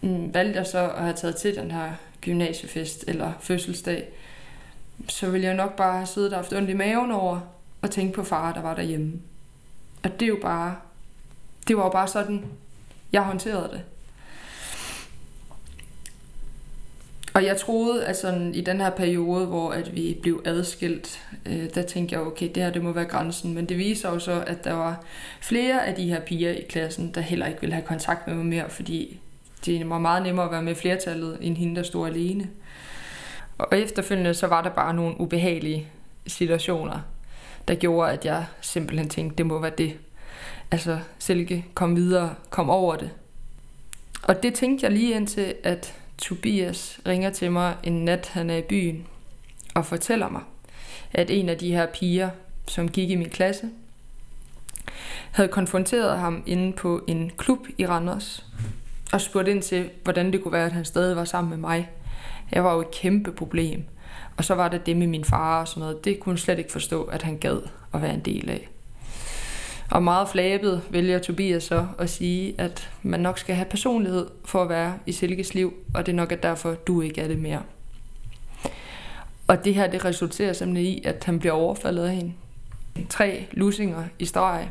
mm, 0.00 0.34
valgte 0.34 0.58
jeg 0.58 0.66
så 0.66 0.90
at 0.90 1.02
have 1.02 1.16
taget 1.16 1.36
til 1.36 1.54
den 1.54 1.70
her 1.70 1.92
gymnasiefest 2.20 3.04
eller 3.08 3.32
fødselsdag, 3.40 4.08
så 5.08 5.30
ville 5.30 5.46
jeg 5.46 5.54
nok 5.54 5.76
bare 5.76 5.96
have 5.96 6.06
siddet 6.06 6.32
og 6.32 6.38
haft 6.38 6.52
ondt 6.52 6.70
i 6.70 6.72
maven 6.72 7.10
over 7.10 7.40
og 7.82 7.90
tænkt 7.90 8.14
på 8.14 8.24
far, 8.24 8.52
der 8.52 8.62
var 8.62 8.74
derhjemme. 8.74 9.12
Og 10.02 10.20
det 10.20 10.22
er 10.22 10.28
jo 10.28 10.38
bare, 10.42 10.76
det 11.68 11.76
var 11.76 11.84
jo 11.84 11.90
bare 11.90 12.08
sådan, 12.08 12.44
jeg 13.12 13.22
håndterede 13.22 13.68
det. 13.72 13.82
Og 17.34 17.44
jeg 17.44 17.56
troede, 17.56 18.04
at 18.04 18.16
sådan, 18.16 18.54
i 18.54 18.60
den 18.60 18.80
her 18.80 18.90
periode, 18.90 19.46
hvor 19.46 19.70
at 19.70 19.94
vi 19.94 20.18
blev 20.22 20.42
adskilt, 20.44 21.20
øh, 21.46 21.74
der 21.74 21.82
tænkte 21.82 22.14
jeg, 22.14 22.22
okay, 22.22 22.50
det 22.54 22.62
her 22.62 22.70
det 22.70 22.82
må 22.82 22.92
være 22.92 23.04
grænsen. 23.04 23.54
Men 23.54 23.66
det 23.66 23.78
viser 23.78 24.10
jo 24.10 24.18
så, 24.18 24.44
at 24.46 24.64
der 24.64 24.72
var 24.72 25.04
flere 25.40 25.86
af 25.86 25.94
de 25.94 26.08
her 26.08 26.20
piger 26.20 26.50
i 26.50 26.66
klassen, 26.68 27.14
der 27.14 27.20
heller 27.20 27.46
ikke 27.46 27.60
ville 27.60 27.74
have 27.74 27.86
kontakt 27.86 28.26
med 28.26 28.36
mig 28.36 28.46
mere, 28.46 28.70
fordi 28.70 29.20
det 29.66 29.90
var 29.90 29.98
meget 29.98 30.22
nemmere 30.22 30.44
at 30.46 30.52
være 30.52 30.62
med 30.62 30.74
flertallet, 30.74 31.38
end 31.40 31.56
hende, 31.56 31.76
der 31.76 31.82
stod 31.82 32.08
alene. 32.08 32.48
Og 33.58 33.78
efterfølgende 33.78 34.34
så 34.34 34.46
var 34.46 34.62
der 34.62 34.70
bare 34.70 34.94
nogle 34.94 35.20
ubehagelige 35.20 35.86
situationer, 36.26 37.00
der 37.68 37.74
gjorde, 37.74 38.12
at 38.12 38.24
jeg 38.24 38.46
simpelthen 38.60 39.08
tænkte, 39.08 39.36
det 39.36 39.46
må 39.46 39.58
være 39.58 39.72
det. 39.78 39.94
Altså, 40.70 40.98
Silke, 41.18 41.64
kom 41.74 41.96
videre, 41.96 42.34
kom 42.50 42.70
over 42.70 42.96
det. 42.96 43.10
Og 44.22 44.42
det 44.42 44.54
tænkte 44.54 44.86
jeg 44.86 44.92
lige 44.92 45.14
indtil, 45.14 45.54
at 45.62 45.94
Tobias 46.22 47.00
ringer 47.06 47.30
til 47.30 47.52
mig 47.52 47.76
en 47.82 48.04
nat, 48.04 48.28
han 48.32 48.50
er 48.50 48.56
i 48.56 48.62
byen, 48.62 49.06
og 49.74 49.86
fortæller 49.86 50.28
mig, 50.28 50.42
at 51.12 51.30
en 51.30 51.48
af 51.48 51.58
de 51.58 51.72
her 51.72 51.86
piger, 51.86 52.30
som 52.66 52.88
gik 52.88 53.10
i 53.10 53.16
min 53.16 53.28
klasse, 53.28 53.70
havde 55.32 55.48
konfronteret 55.48 56.18
ham 56.18 56.42
inde 56.46 56.72
på 56.72 57.04
en 57.06 57.30
klub 57.36 57.58
i 57.78 57.86
Randers, 57.86 58.46
og 59.12 59.20
spurgt 59.20 59.48
ind 59.48 59.62
til, 59.62 59.90
hvordan 60.02 60.32
det 60.32 60.42
kunne 60.42 60.52
være, 60.52 60.66
at 60.66 60.72
han 60.72 60.84
stadig 60.84 61.16
var 61.16 61.24
sammen 61.24 61.50
med 61.50 61.58
mig. 61.58 61.90
Jeg 62.52 62.64
var 62.64 62.74
jo 62.74 62.80
et 62.80 62.90
kæmpe 62.90 63.32
problem. 63.32 63.84
Og 64.36 64.44
så 64.44 64.54
var 64.54 64.68
det 64.68 64.86
det 64.86 64.96
med 64.96 65.06
min 65.06 65.24
far 65.24 65.60
og 65.60 65.68
sådan 65.68 65.80
noget. 65.80 66.04
Det 66.04 66.20
kunne 66.20 66.30
hun 66.30 66.38
slet 66.38 66.58
ikke 66.58 66.72
forstå, 66.72 67.02
at 67.02 67.22
han 67.22 67.38
gad 67.38 67.62
at 67.94 68.02
være 68.02 68.14
en 68.14 68.20
del 68.20 68.50
af. 68.50 68.68
Og 69.92 70.02
meget 70.02 70.28
flabet 70.28 70.82
vælger 70.90 71.18
Tobias 71.18 71.64
så 71.64 71.86
at 71.98 72.10
sige, 72.10 72.54
at 72.58 72.90
man 73.02 73.20
nok 73.20 73.38
skal 73.38 73.54
have 73.54 73.68
personlighed 73.70 74.26
for 74.44 74.62
at 74.62 74.68
være 74.68 74.98
i 75.06 75.12
Silkes 75.12 75.54
liv, 75.54 75.74
og 75.94 76.06
det 76.06 76.14
nok 76.14 76.32
at 76.32 76.42
derfor, 76.42 76.74
du 76.74 77.00
ikke 77.00 77.20
er 77.20 77.28
det 77.28 77.38
mere. 77.38 77.62
Og 79.46 79.64
det 79.64 79.74
her, 79.74 79.86
det 79.86 80.04
resulterer 80.04 80.52
simpelthen 80.52 80.86
i, 80.86 81.02
at 81.04 81.24
han 81.24 81.38
bliver 81.38 81.52
overfaldet 81.52 82.04
af 82.04 82.14
hende. 82.14 82.32
Tre 83.08 83.46
lusinger 83.52 84.04
i 84.18 84.24
streg, 84.24 84.70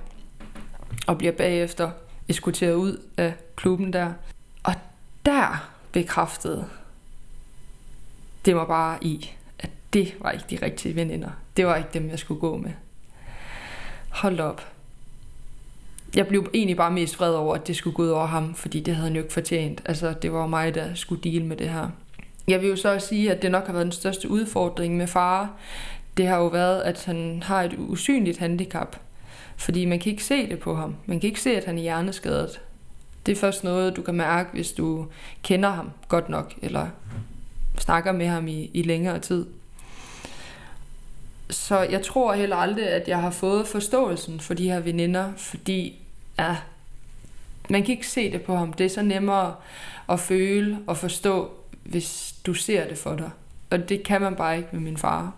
og 1.08 1.18
bliver 1.18 1.34
bagefter 1.34 1.92
eskorteret 2.30 2.74
ud 2.74 3.02
af 3.18 3.34
klubben 3.56 3.94
der. 3.94 4.14
Og 4.64 4.74
der 5.26 5.72
bekræftede 5.92 6.66
det 8.46 8.56
mig 8.56 8.68
bare 8.68 8.98
i, 9.04 9.32
at 9.60 9.70
det 9.94 10.16
var 10.20 10.32
ikke 10.32 10.46
de 10.50 10.66
rigtige 10.66 10.96
veninder. 10.96 11.30
Det 11.58 11.66
var 11.66 11.76
ikke 11.76 11.90
dem, 11.94 12.10
jeg 12.10 12.20
skulle 12.20 12.40
gå 12.40 12.58
med. 12.58 12.72
Hold 14.10 14.40
op 14.40 14.71
jeg 16.16 16.28
blev 16.28 16.50
egentlig 16.54 16.78
bare 16.78 16.92
mest 16.92 17.20
vred 17.20 17.34
over, 17.34 17.56
at 17.56 17.68
det 17.68 17.76
skulle 17.76 17.96
gå 17.96 18.04
ud 18.04 18.08
over 18.08 18.26
ham, 18.26 18.56
fordi 18.56 18.80
det 18.80 18.96
havde 18.96 19.08
han 19.08 19.16
jo 19.16 19.22
ikke 19.22 19.34
fortjent. 19.34 19.82
Altså, 19.86 20.14
det 20.22 20.34
var 20.34 20.48
mig, 20.48 20.76
der 20.76 20.94
skulle 20.94 21.32
deal 21.32 21.46
med 21.46 21.58
det 21.58 21.70
her. 21.70 21.90
Jeg 22.48 22.62
vil 22.62 22.70
jo 22.70 22.76
så 22.76 23.00
sige, 23.00 23.32
at 23.32 23.42
det 23.42 23.52
nok 23.52 23.66
har 23.66 23.74
været 23.74 23.86
den 23.86 23.92
største 23.92 24.30
udfordring 24.30 24.98
med 24.98 25.08
far. 25.08 25.50
Det 26.18 26.28
har 26.28 26.38
jo 26.38 26.48
været, 26.48 26.82
at 26.82 27.06
han 27.06 27.44
har 27.46 27.64
et 27.64 27.76
usynligt 27.78 28.38
handicap. 28.38 28.96
Fordi 29.58 29.86
man 29.86 30.00
kan 30.00 30.12
ikke 30.12 30.24
se 30.24 30.50
det 30.50 30.60
på 30.60 30.76
ham. 30.76 30.96
Man 31.06 31.20
kan 31.20 31.28
ikke 31.28 31.42
se, 31.42 31.58
at 31.58 31.66
han 31.66 31.78
er 31.78 31.82
hjerneskadet. 31.82 32.60
Det 33.26 33.32
er 33.32 33.36
først 33.36 33.64
noget, 33.64 33.96
du 33.96 34.02
kan 34.02 34.16
mærke, 34.16 34.50
hvis 34.54 34.72
du 34.72 35.06
kender 35.44 35.70
ham 35.70 35.90
godt 36.08 36.30
nok, 36.30 36.54
eller 36.62 36.88
snakker 37.78 38.12
med 38.12 38.28
ham 38.28 38.48
i, 38.48 38.70
i 38.74 38.82
længere 38.82 39.20
tid. 39.20 39.46
Så 41.50 41.80
jeg 41.80 42.02
tror 42.02 42.34
heller 42.34 42.56
aldrig, 42.56 42.88
at 42.88 43.08
jeg 43.08 43.22
har 43.22 43.32
fået 43.32 43.68
forståelsen 43.68 44.40
for 44.40 44.54
de 44.54 44.72
her 44.72 44.80
veninder, 44.80 45.32
fordi 45.38 46.01
er... 46.42 46.56
man 47.70 47.84
kan 47.84 47.96
ikke 47.96 48.08
se 48.08 48.32
det 48.32 48.42
på 48.42 48.56
ham. 48.56 48.74
Det 48.74 48.86
er 48.86 48.90
så 48.90 49.02
nemmere 49.02 49.56
at 50.10 50.20
føle 50.20 50.80
og 50.88 50.98
forstå, 50.98 51.52
hvis 51.84 52.36
du 52.46 52.54
ser 52.54 52.88
det 52.88 52.98
for 52.98 53.16
dig. 53.16 53.30
Og 53.70 53.90
det 53.90 54.04
kan 54.04 54.22
man 54.22 54.36
bare 54.36 54.58
ikke 54.58 54.70
med 54.72 54.80
min 54.80 54.98
far. 54.98 55.34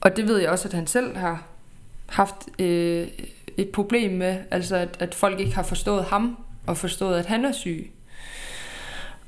Og 0.00 0.16
det 0.16 0.28
ved 0.28 0.38
jeg 0.38 0.50
også, 0.50 0.68
at 0.68 0.74
han 0.74 0.86
selv 0.86 1.16
har 1.16 1.42
haft 2.06 2.48
øh, 2.58 3.08
et 3.56 3.68
problem 3.68 4.12
med, 4.12 4.38
altså 4.50 4.76
at, 4.76 4.96
at 4.98 5.14
folk 5.14 5.40
ikke 5.40 5.54
har 5.54 5.62
forstået 5.62 6.04
ham, 6.04 6.36
og 6.66 6.76
forstået, 6.76 7.18
at 7.18 7.26
han 7.26 7.44
er 7.44 7.52
syg. 7.52 7.90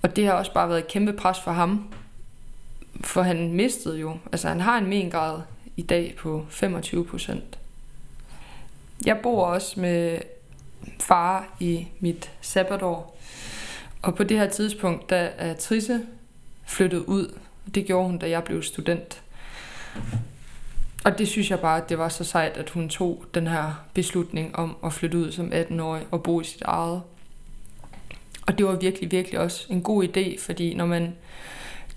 Og 0.03 0.17
det 0.17 0.27
har 0.27 0.33
også 0.33 0.53
bare 0.53 0.69
været 0.69 0.79
et 0.79 0.89
kæmpe 0.89 1.13
pres 1.13 1.41
for 1.41 1.53
ham, 1.53 1.93
for 3.01 3.23
han 3.23 3.53
mistede 3.53 3.99
jo, 3.99 4.17
altså 4.33 4.49
han 4.49 4.61
har 4.61 4.79
en 4.79 4.87
mengrad 4.87 5.41
i 5.77 5.83
dag 5.83 6.15
på 6.19 6.47
25 6.51 7.05
procent. 7.05 7.59
Jeg 9.07 9.19
bor 9.23 9.47
også 9.47 9.81
med 9.81 10.19
far 11.01 11.57
i 11.61 11.87
mit 12.01 12.31
sabbatår, 12.41 13.19
og 14.03 14.15
på 14.15 14.25
det 14.25 14.39
her 14.39 14.49
tidspunkt, 14.49 15.11
der 15.11 15.17
er 15.17 15.55
Trisse 15.55 16.01
flyttet 16.67 16.99
ud. 16.99 17.39
Det 17.75 17.87
gjorde 17.87 18.07
hun, 18.07 18.19
da 18.19 18.31
jeg 18.31 18.45
blev 18.45 18.63
student. 18.63 19.23
Og 21.05 21.19
det 21.19 21.29
synes 21.29 21.51
jeg 21.51 21.61
bare, 21.61 21.83
at 21.83 21.89
det 21.89 21.99
var 21.99 22.09
så 22.09 22.25
sejt, 22.25 22.53
at 22.57 22.71
hun 22.71 22.89
tog 22.89 23.25
den 23.35 23.47
her 23.47 23.85
beslutning 23.95 24.57
om 24.57 24.77
at 24.85 24.93
flytte 24.93 25.19
ud 25.19 25.33
som 25.33 25.53
18-årig 25.53 26.07
og 26.11 26.23
bo 26.23 26.41
i 26.41 26.45
sit 26.45 26.63
eget. 26.63 27.03
Og 28.47 28.59
det 28.59 28.67
var 28.67 28.75
virkelig, 28.75 29.11
virkelig 29.11 29.41
også 29.41 29.67
en 29.71 29.83
god 29.83 30.05
idé, 30.05 30.41
fordi 30.41 30.75
når 30.75 30.87
man 30.87 31.15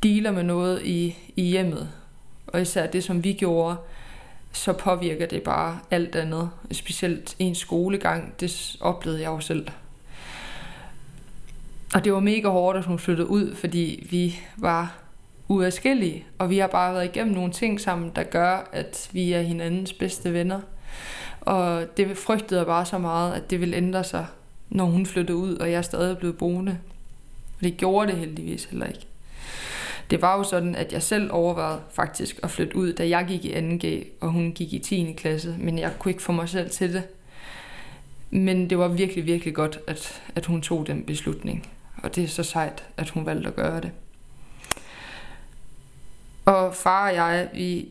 dealer 0.03 0.31
med 0.31 0.43
noget 0.43 0.81
i, 0.83 1.17
i 1.35 1.43
hjemmet, 1.43 1.89
og 2.47 2.61
især 2.61 2.87
det, 2.87 3.03
som 3.03 3.23
vi 3.23 3.33
gjorde, 3.33 3.75
så 4.55 4.73
påvirker 4.73 5.25
det 5.25 5.43
bare 5.43 5.79
alt 5.91 6.15
andet. 6.15 6.49
Specielt 6.71 7.35
en 7.39 7.55
skolegang, 7.55 8.33
det 8.39 8.77
oplevede 8.81 9.21
jeg 9.21 9.27
jo 9.27 9.39
selv. 9.39 9.67
Og 11.93 12.03
det 12.03 12.13
var 12.13 12.19
mega 12.19 12.47
hårdt, 12.47 12.77
at 12.77 12.85
hun 12.85 12.99
flyttede 12.99 13.29
ud, 13.29 13.55
fordi 13.55 14.07
vi 14.11 14.39
var 14.57 14.97
uadskillige, 15.47 16.25
og 16.37 16.49
vi 16.49 16.57
har 16.57 16.67
bare 16.67 16.93
været 16.93 17.05
igennem 17.05 17.33
nogle 17.33 17.51
ting 17.51 17.81
sammen, 17.81 18.11
der 18.15 18.23
gør, 18.23 18.69
at 18.71 19.09
vi 19.11 19.33
er 19.33 19.41
hinandens 19.41 19.93
bedste 19.93 20.33
venner. 20.33 20.59
Og 21.41 21.97
det 21.97 22.17
frygtede 22.17 22.59
jeg 22.59 22.67
bare 22.67 22.85
så 22.85 22.97
meget, 22.97 23.33
at 23.33 23.49
det 23.49 23.59
ville 23.59 23.75
ændre 23.75 24.03
sig, 24.03 24.25
når 24.69 24.85
hun 24.85 25.05
flyttede 25.05 25.37
ud, 25.37 25.55
og 25.55 25.71
jeg 25.71 25.77
er 25.77 25.81
stadig 25.81 26.17
blevet 26.17 26.37
boende. 26.37 26.77
Og 27.57 27.63
det 27.63 27.77
gjorde 27.77 28.11
det 28.11 28.19
heldigvis 28.19 28.65
heller 28.65 28.85
ikke. 28.85 29.07
Det 30.09 30.21
var 30.21 30.37
jo 30.37 30.43
sådan, 30.43 30.75
at 30.75 30.93
jeg 30.93 31.03
selv 31.03 31.31
overvejede 31.31 31.81
faktisk 31.91 32.39
at 32.43 32.51
flytte 32.51 32.75
ud, 32.75 32.93
da 32.93 33.09
jeg 33.09 33.25
gik 33.27 33.45
i 33.45 33.53
2G, 33.53 34.05
og 34.21 34.31
hun 34.31 34.51
gik 34.51 34.73
i 34.73 34.79
10. 34.79 35.13
klasse, 35.17 35.55
men 35.59 35.79
jeg 35.79 35.93
kunne 35.99 36.11
ikke 36.11 36.23
få 36.23 36.31
mig 36.31 36.49
selv 36.49 36.69
til 36.69 36.93
det. 36.93 37.03
Men 38.29 38.69
det 38.69 38.77
var 38.77 38.87
virkelig, 38.87 39.25
virkelig 39.25 39.55
godt, 39.55 39.79
at, 39.87 40.21
at 40.35 40.45
hun 40.45 40.61
tog 40.61 40.87
den 40.87 41.03
beslutning. 41.03 41.69
Og 42.03 42.15
det 42.15 42.23
er 42.23 42.27
så 42.27 42.43
sejt, 42.43 42.83
at 42.97 43.09
hun 43.09 43.25
valgte 43.25 43.47
at 43.47 43.55
gøre 43.55 43.81
det. 43.81 43.91
Og 46.45 46.75
far 46.75 47.09
og 47.09 47.15
jeg, 47.15 47.49
vi 47.53 47.89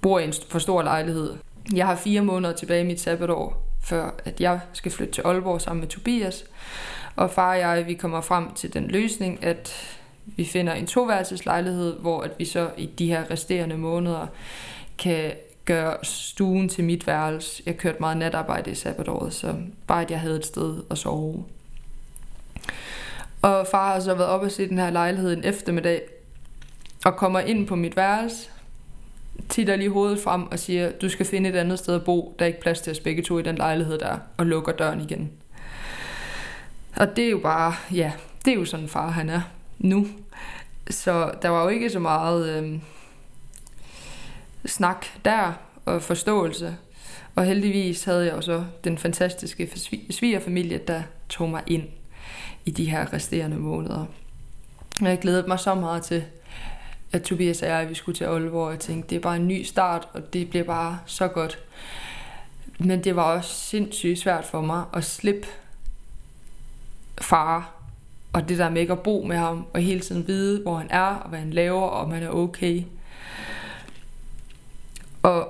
bor 0.00 0.18
i 0.18 0.24
en 0.24 0.34
for 0.48 0.58
stor 0.58 0.82
lejlighed. 0.82 1.34
Jeg 1.72 1.86
har 1.86 1.96
fire 1.96 2.22
måneder 2.22 2.54
tilbage 2.54 2.80
i 2.80 2.86
mit 2.86 3.00
sabbatår, 3.00 3.66
før 3.82 4.10
at 4.24 4.40
jeg 4.40 4.60
skal 4.72 4.92
flytte 4.92 5.12
til 5.14 5.22
Aalborg 5.22 5.60
sammen 5.60 5.80
med 5.80 5.88
Tobias. 5.88 6.44
Og 7.16 7.30
far 7.30 7.50
og 7.50 7.58
jeg, 7.58 7.86
vi 7.86 7.94
kommer 7.94 8.20
frem 8.20 8.54
til 8.54 8.74
den 8.74 8.86
løsning, 8.86 9.44
at 9.44 9.96
vi 10.26 10.44
finder 10.44 10.72
en 10.72 10.86
toværelseslejlighed, 10.86 11.98
hvor 11.98 12.20
at 12.20 12.30
vi 12.38 12.44
så 12.44 12.70
i 12.76 12.86
de 12.86 13.06
her 13.06 13.30
resterende 13.30 13.76
måneder 13.76 14.26
kan 14.98 15.32
gøre 15.64 15.96
stuen 16.02 16.68
til 16.68 16.84
mit 16.84 17.06
værelse. 17.06 17.62
Jeg 17.66 17.76
kørte 17.76 17.96
meget 18.00 18.16
natarbejde 18.16 18.70
i 18.70 18.74
sabbatåret, 18.74 19.34
så 19.34 19.54
bare 19.86 20.02
at 20.02 20.10
jeg 20.10 20.20
havde 20.20 20.36
et 20.36 20.46
sted 20.46 20.82
at 20.90 20.98
sove. 20.98 21.44
Og 23.42 23.66
far 23.70 23.92
har 23.92 24.00
så 24.00 24.14
været 24.14 24.30
op 24.30 24.42
og 24.42 24.50
se 24.50 24.68
den 24.68 24.78
her 24.78 24.90
lejlighed 24.90 25.32
en 25.32 25.44
eftermiddag, 25.44 26.02
og 27.04 27.16
kommer 27.16 27.40
ind 27.40 27.66
på 27.66 27.76
mit 27.76 27.96
værelse, 27.96 28.50
titter 29.48 29.76
lige 29.76 29.90
hovedet 29.90 30.20
frem 30.20 30.46
og 30.46 30.58
siger, 30.58 30.92
du 30.92 31.08
skal 31.08 31.26
finde 31.26 31.48
et 31.48 31.56
andet 31.56 31.78
sted 31.78 31.94
at 31.94 32.04
bo, 32.04 32.34
der 32.38 32.44
er 32.44 32.46
ikke 32.46 32.60
plads 32.60 32.80
til 32.80 32.90
os 32.90 33.00
begge 33.00 33.22
to 33.22 33.38
i 33.38 33.42
den 33.42 33.56
lejlighed 33.56 33.98
der, 33.98 34.18
og 34.36 34.46
lukker 34.46 34.72
døren 34.72 35.00
igen. 35.00 35.30
Og 36.96 37.16
det 37.16 37.24
er 37.24 37.30
jo 37.30 37.38
bare, 37.38 37.74
ja, 37.92 38.12
det 38.44 38.50
er 38.50 38.56
jo 38.56 38.64
sådan 38.64 38.88
far 38.88 39.10
han 39.10 39.28
er 39.28 39.40
nu. 39.80 40.06
Så 40.90 41.32
der 41.42 41.48
var 41.48 41.62
jo 41.62 41.68
ikke 41.68 41.90
så 41.90 41.98
meget 41.98 42.48
øh, 42.48 42.80
snak 44.66 45.06
der 45.24 45.52
og 45.84 46.02
forståelse. 46.02 46.76
Og 47.34 47.44
heldigvis 47.44 48.04
havde 48.04 48.24
jeg 48.24 48.34
også 48.34 48.64
den 48.84 48.98
fantastiske 48.98 49.70
svigerfamilie, 50.10 50.78
der 50.78 51.02
tog 51.28 51.48
mig 51.48 51.62
ind 51.66 51.88
i 52.64 52.70
de 52.70 52.90
her 52.90 53.12
resterende 53.12 53.56
måneder. 53.56 54.04
Jeg 55.00 55.18
glædede 55.18 55.48
mig 55.48 55.60
så 55.60 55.74
meget 55.74 56.02
til, 56.02 56.24
at 57.12 57.22
Tobias 57.22 57.62
og 57.62 57.68
jeg, 57.68 57.88
vi 57.88 57.94
skulle 57.94 58.16
til 58.16 58.24
Aalborg, 58.24 58.66
og 58.66 58.72
jeg 58.72 58.80
tænkte, 58.80 59.10
det 59.10 59.16
er 59.16 59.20
bare 59.20 59.36
en 59.36 59.48
ny 59.48 59.62
start, 59.62 60.08
og 60.12 60.32
det 60.32 60.50
bliver 60.50 60.64
bare 60.64 60.98
så 61.06 61.28
godt. 61.28 61.58
Men 62.78 63.04
det 63.04 63.16
var 63.16 63.22
også 63.22 63.54
sindssygt 63.54 64.18
svært 64.18 64.44
for 64.44 64.60
mig 64.60 64.84
at 64.92 65.04
slippe 65.04 65.46
far, 67.20 67.79
og 68.32 68.48
det 68.48 68.58
der 68.58 68.68
med 68.68 68.80
ikke 68.80 68.92
at 68.92 69.02
bo 69.02 69.24
med 69.28 69.36
ham, 69.36 69.66
og 69.74 69.80
hele 69.80 70.00
tiden 70.00 70.26
vide, 70.26 70.62
hvor 70.62 70.76
han 70.76 70.90
er, 70.90 71.14
og 71.14 71.28
hvad 71.28 71.38
han 71.38 71.50
laver, 71.50 71.80
og 71.80 72.00
om 72.00 72.10
han 72.10 72.22
er 72.22 72.30
okay. 72.30 72.82
Og 75.22 75.48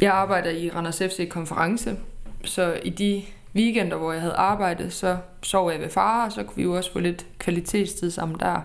jeg 0.00 0.12
arbejder 0.12 0.50
i 0.50 0.70
Randers 0.70 0.98
FC 0.98 1.28
konference, 1.28 1.96
så 2.44 2.80
i 2.84 2.90
de 2.90 3.22
weekender, 3.54 3.96
hvor 3.96 4.12
jeg 4.12 4.20
havde 4.20 4.34
arbejdet, 4.34 4.92
så 4.92 5.16
sov 5.42 5.70
jeg 5.70 5.80
ved 5.80 5.90
far, 5.90 6.26
og 6.26 6.32
så 6.32 6.42
kunne 6.42 6.56
vi 6.56 6.62
jo 6.62 6.76
også 6.76 6.92
få 6.92 6.98
lidt 6.98 7.26
kvalitetstid 7.38 8.10
sammen 8.10 8.40
der. 8.40 8.60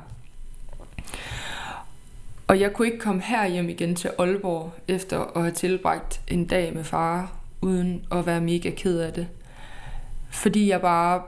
Og 2.47 2.59
jeg 2.59 2.73
kunne 2.73 2.87
ikke 2.87 2.99
komme 2.99 3.21
her 3.21 3.47
hjem 3.47 3.69
igen 3.69 3.95
til 3.95 4.11
Aalborg, 4.19 4.73
efter 4.87 5.37
at 5.37 5.41
have 5.41 5.53
tilbragt 5.53 6.21
en 6.27 6.45
dag 6.45 6.73
med 6.73 6.83
far, 6.83 7.31
uden 7.61 8.05
at 8.11 8.25
være 8.25 8.41
mega 8.41 8.69
ked 8.69 8.99
af 8.99 9.13
det. 9.13 9.27
Fordi 10.29 10.69
jeg 10.69 10.81
bare 10.81 11.21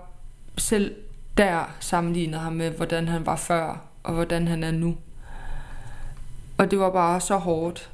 selv 0.58 0.96
der 1.38 1.76
sammenlignede 1.80 2.42
ham 2.42 2.54
med, 2.54 2.72
hvordan 2.72 3.08
han 3.08 3.26
var 3.26 3.36
før, 3.36 3.82
og 4.04 4.14
hvordan 4.14 4.48
han 4.48 4.64
er 4.64 4.72
nu. 4.72 4.98
Og 6.58 6.72
det 6.72 6.80
var 6.80 6.92
bare 6.92 7.22
så 7.22 7.38
hårdt. 7.38 7.90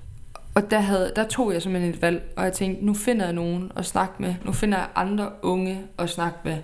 Og 0.56 0.72
der, 0.72 0.80
havde, 0.80 1.12
der 1.16 1.28
tog 1.28 1.54
jeg 1.54 1.62
simpelthen 1.62 1.94
et 1.94 2.02
valg, 2.02 2.24
og 2.36 2.44
jeg 2.44 2.54
tænkte, 2.54 2.86
nu 2.86 2.94
finder 2.94 3.26
jeg 3.26 3.34
nogen 3.34 3.72
at 3.76 3.86
snakke 3.86 4.14
med. 4.20 4.36
Nu 4.46 4.52
finder 4.52 4.78
jeg 4.78 4.88
andre 4.96 5.30
unge 5.42 5.82
at 5.98 6.10
snakke 6.10 6.38
med. 6.44 6.58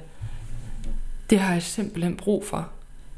Det 1.29 1.39
har 1.39 1.53
jeg 1.53 1.63
simpelthen 1.63 2.15
brug 2.15 2.45
for. 2.45 2.69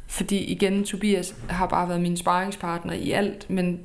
Fordi 0.07 0.37
igen, 0.37 0.83
Tobias 0.83 1.35
har 1.49 1.67
bare 1.67 1.89
været 1.89 2.01
min 2.01 2.17
sparringspartner 2.17 2.93
i 2.93 3.11
alt, 3.11 3.49
men 3.49 3.79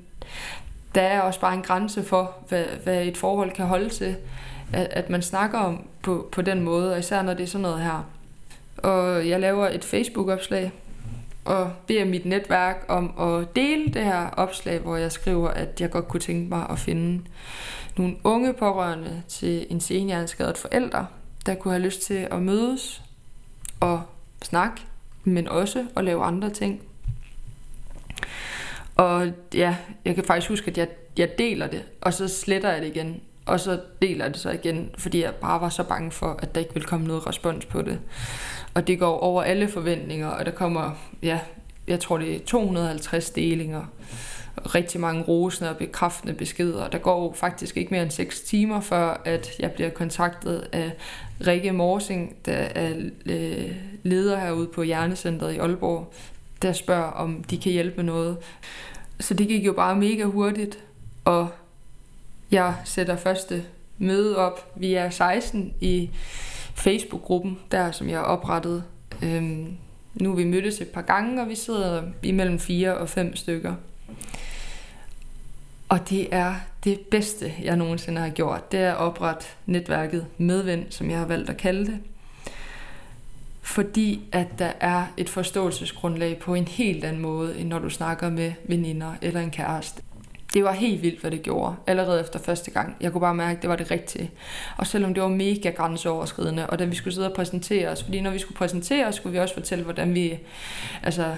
der 0.95 1.03
er 1.03 1.21
også 1.21 1.41
bare 1.41 1.55
en 1.55 1.63
grænse 1.63 2.03
for, 2.03 2.37
hvad, 2.49 2.65
hvad 2.65 3.05
et 3.05 3.17
forhold 3.17 3.51
kan 3.51 3.67
holde 3.67 3.89
til, 3.89 4.17
at, 4.73 4.87
at 4.91 5.11
man 5.11 5.23
snakker 5.23 5.59
om 5.59 5.87
på, 6.03 6.29
på 6.33 6.43
den 6.43 6.61
måde, 6.61 6.93
og 6.93 6.99
især 6.99 7.23
når 7.23 7.35
det 7.35 7.43
er 7.43 7.47
sådan 7.47 7.63
noget 7.63 7.83
her. 7.83 8.07
Og 8.77 9.29
jeg 9.29 9.41
laver 9.41 9.69
et 9.69 9.85
Facebook-opslag, 9.85 10.73
og 11.45 11.73
beder 11.87 12.05
mit 12.05 12.25
netværk 12.25 12.85
om 12.89 13.21
at 13.21 13.57
dele 13.57 13.93
det 13.93 14.05
her 14.05 14.31
opslag, 14.31 14.79
hvor 14.79 14.97
jeg 14.97 15.13
skriver, 15.13 15.49
at 15.49 15.81
jeg 15.81 15.91
godt 15.91 16.09
kunne 16.09 16.21
tænke 16.21 16.49
mig 16.49 16.67
at 16.71 16.79
finde 16.79 17.25
nogle 17.97 18.17
unge 18.25 18.53
pårørende 18.53 19.23
til 19.29 19.67
en 19.71 19.81
senhjerneskadet 19.81 20.59
forælder, 20.59 21.05
der 21.47 21.55
kunne 21.55 21.75
have 21.75 21.85
lyst 21.85 22.03
til 22.03 22.29
at 22.31 22.43
mødes 22.43 23.03
og 23.81 24.03
snakke, 24.43 24.83
men 25.25 25.49
også 25.49 25.87
at 25.97 26.05
lave 26.05 26.25
andre 26.25 26.51
ting. 26.51 26.81
Og 28.97 29.33
ja, 29.55 29.77
jeg 30.05 30.15
kan 30.15 30.25
faktisk 30.25 30.49
huske, 30.49 30.71
at 30.71 30.79
jeg, 30.79 30.89
jeg 31.17 31.39
deler 31.39 31.67
det, 31.67 31.83
og 32.01 32.15
så 32.15 32.29
sletter 32.29 32.73
jeg 32.73 32.83
det 32.83 32.89
igen. 32.89 33.21
Og 33.47 33.61
så 33.61 33.81
deler 34.03 34.29
det 34.29 34.37
så 34.37 34.51
igen, 34.51 34.91
fordi 34.99 35.23
jeg 35.23 35.35
bare 35.35 35.61
var 35.61 35.69
så 35.69 35.83
bange 35.83 36.11
for, 36.11 36.39
at 36.43 36.55
der 36.55 36.61
ikke 36.61 36.75
ville 36.75 36.89
komme 36.89 37.07
noget 37.07 37.27
respons 37.27 37.65
på 37.65 37.83
det. 37.83 37.99
Og 38.75 38.87
det 38.87 38.99
går 38.99 39.19
over 39.19 39.43
alle 39.43 39.69
forventninger, 39.69 40.29
og 40.29 40.47
der 40.47 40.53
kommer, 40.53 40.91
ja, 41.23 41.41
jeg 41.87 42.01
tror 42.01 42.19
det 42.19 42.37
er 42.37 42.41
250 42.47 43.31
delinger, 43.31 43.85
rigtig 44.75 45.01
mange 45.01 45.23
rosende 45.23 45.71
og 45.71 45.77
bekræftende 45.77 46.35
beskeder. 46.35 46.89
Der 46.89 46.99
går 46.99 47.33
faktisk 47.33 47.77
ikke 47.77 47.91
mere 47.91 48.03
end 48.03 48.11
6 48.11 48.41
timer, 48.41 48.81
før 48.81 49.21
at 49.25 49.51
jeg 49.59 49.73
bliver 49.73 49.91
kontaktet 49.91 50.69
af 50.73 50.93
Rikke 51.47 51.73
Morsing, 51.73 52.37
der 52.47 52.53
er 52.53 52.93
øh, 53.27 53.71
leder 54.03 54.41
herude 54.41 54.67
på 54.67 54.83
Hjernecentret 54.83 55.55
i 55.55 55.59
Aalborg, 55.59 56.13
der 56.63 56.73
spørger, 56.73 57.11
om 57.11 57.45
de 57.51 57.59
kan 57.59 57.73
hjælpe 57.73 57.97
med 57.97 58.05
noget. 58.05 58.37
Så 59.21 59.35
det 59.35 59.49
gik 59.49 59.67
jo 59.67 59.73
bare 59.73 59.97
mega 59.97 60.25
hurtigt, 60.25 60.79
og 61.25 61.49
jeg 62.55 62.75
sætter 62.85 63.17
første 63.17 63.65
møde 63.99 64.37
op. 64.37 64.73
Vi 64.77 64.95
er 64.95 65.11
16 65.11 65.75
i 65.81 66.11
Facebook-gruppen, 66.75 67.59
der 67.71 67.91
som 67.91 68.09
jeg 68.09 68.21
oprettede. 68.21 68.83
Øhm, 69.23 69.77
nu 70.15 70.31
er 70.33 70.37
vi 70.37 70.45
mødtes 70.45 70.81
et 70.81 70.89
par 70.89 71.03
gange, 71.03 71.43
og 71.43 71.49
vi 71.49 71.55
sidder 71.55 72.03
imellem 72.23 72.59
fire 72.59 72.97
og 72.97 73.09
fem 73.09 73.37
stykker. 73.37 73.75
Og 75.89 76.11
det 76.11 76.35
er 76.35 76.55
det 76.85 77.01
bedste, 77.01 77.53
jeg 77.63 77.77
nogensinde 77.77 78.21
har 78.21 78.31
gjort. 78.31 78.73
Det 78.73 78.81
er 78.81 78.93
at 78.93 78.99
oprette 78.99 79.47
netværket 79.67 80.27
Medvind, 80.39 80.85
som 80.91 81.11
jeg 81.11 81.19
har 81.19 81.27
valgt 81.27 81.51
at 81.51 81.57
kalde 81.57 81.87
det. 81.87 81.99
Fordi 83.63 84.29
at 84.33 84.47
der 84.59 84.73
er 84.81 85.05
et 85.17 85.29
forståelsesgrundlag 85.29 86.39
på 86.39 86.55
en 86.55 86.69
helt 86.69 87.05
anden 87.05 87.23
måde, 87.23 87.59
end 87.59 87.69
når 87.69 87.79
du 87.79 87.91
snakker 87.91 88.31
med 88.31 88.53
veninder 88.65 89.15
eller 89.23 89.41
en 89.41 89.51
kæreste 89.51 90.03
det 90.55 90.65
var 90.65 90.73
helt 90.73 91.03
vildt, 91.03 91.21
hvad 91.21 91.31
det 91.31 91.43
gjorde, 91.43 91.75
allerede 91.87 92.21
efter 92.21 92.39
første 92.39 92.71
gang. 92.71 92.97
Jeg 93.01 93.13
kunne 93.13 93.21
bare 93.21 93.35
mærke, 93.35 93.57
at 93.57 93.63
det 93.63 93.71
var 93.71 93.77
det 93.77 93.91
rigtige. 93.91 94.31
Og 94.77 94.87
selvom 94.87 95.15
det 95.15 95.23
var 95.23 95.29
mega 95.29 95.71
grænseoverskridende, 95.71 96.67
og 96.67 96.79
da 96.79 96.85
vi 96.85 96.95
skulle 96.95 97.15
sidde 97.15 97.29
og 97.29 97.37
præsentere 97.37 97.89
os, 97.89 98.03
fordi 98.03 98.21
når 98.21 98.31
vi 98.31 98.39
skulle 98.39 98.59
præsentere 98.59 99.07
os, 99.07 99.15
skulle 99.15 99.33
vi 99.33 99.39
også 99.39 99.55
fortælle, 99.55 99.85
hvordan 99.85 100.15
vi 100.15 100.39
altså, 101.03 101.35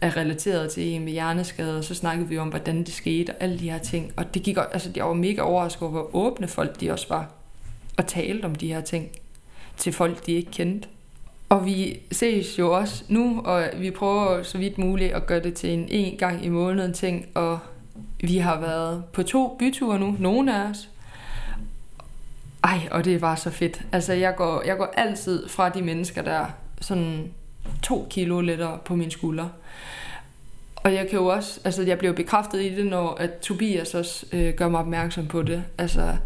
er 0.00 0.16
relateret 0.16 0.70
til 0.70 0.82
en 0.82 1.04
med 1.04 1.12
hjerneskade, 1.12 1.78
og 1.78 1.84
så 1.84 1.94
snakkede 1.94 2.28
vi 2.28 2.38
om, 2.38 2.48
hvordan 2.48 2.78
det 2.78 2.92
skete, 2.92 3.30
og 3.30 3.36
alle 3.40 3.58
de 3.58 3.70
her 3.70 3.78
ting. 3.78 4.12
Og 4.16 4.34
det 4.34 4.42
gik, 4.42 4.56
altså, 4.72 4.90
jeg 4.96 5.04
var 5.04 5.14
mega 5.14 5.40
overrasket 5.40 5.82
over, 5.82 5.90
hvor 5.90 6.10
åbne 6.12 6.48
folk 6.48 6.80
de 6.80 6.90
også 6.90 7.06
var, 7.08 7.30
og 7.96 8.06
talte 8.06 8.44
om 8.44 8.54
de 8.54 8.72
her 8.72 8.80
ting 8.80 9.08
til 9.76 9.92
folk, 9.92 10.26
de 10.26 10.32
ikke 10.32 10.50
kendte. 10.50 10.88
Og 11.48 11.66
vi 11.66 12.00
ses 12.12 12.58
jo 12.58 12.76
også 12.76 13.04
nu, 13.08 13.40
og 13.44 13.64
vi 13.78 13.90
prøver 13.90 14.42
så 14.42 14.58
vidt 14.58 14.78
muligt 14.78 15.12
at 15.12 15.26
gøre 15.26 15.40
det 15.40 15.54
til 15.54 15.70
en 15.70 15.88
en 15.88 16.16
gang 16.16 16.44
i 16.44 16.48
måneden 16.48 16.92
ting, 16.92 17.26
og 17.34 17.58
vi 18.20 18.38
har 18.38 18.60
været 18.60 19.04
på 19.12 19.22
to 19.22 19.56
byture 19.58 19.98
nu, 19.98 20.16
nogle 20.18 20.56
af 20.56 20.70
os. 20.70 20.88
Ej, 22.64 22.88
og 22.90 23.04
det 23.04 23.20
var 23.20 23.34
så 23.34 23.50
fedt. 23.50 23.82
Altså, 23.92 24.12
jeg 24.12 24.36
går, 24.36 24.62
jeg 24.66 24.76
går 24.76 24.92
altid 24.96 25.48
fra 25.48 25.68
de 25.68 25.82
mennesker, 25.82 26.22
der 26.22 26.46
sådan 26.80 27.30
to 27.82 28.06
kilo 28.10 28.40
lettere 28.40 28.78
på 28.84 28.96
min 28.96 29.10
skulder. 29.10 29.48
Og 30.76 30.94
jeg 30.94 31.08
kan 31.08 31.18
jo 31.18 31.26
også, 31.26 31.60
altså 31.64 31.82
jeg 31.82 31.98
bliver 31.98 32.12
bekræftet 32.12 32.62
i 32.62 32.74
det, 32.74 32.86
når 32.86 33.14
at 33.14 33.38
Tobias 33.38 33.94
også 33.94 34.26
øh, 34.32 34.54
gør 34.54 34.68
mig 34.68 34.80
opmærksom 34.80 35.26
på 35.26 35.42
det. 35.42 35.64
Altså, 35.78 36.16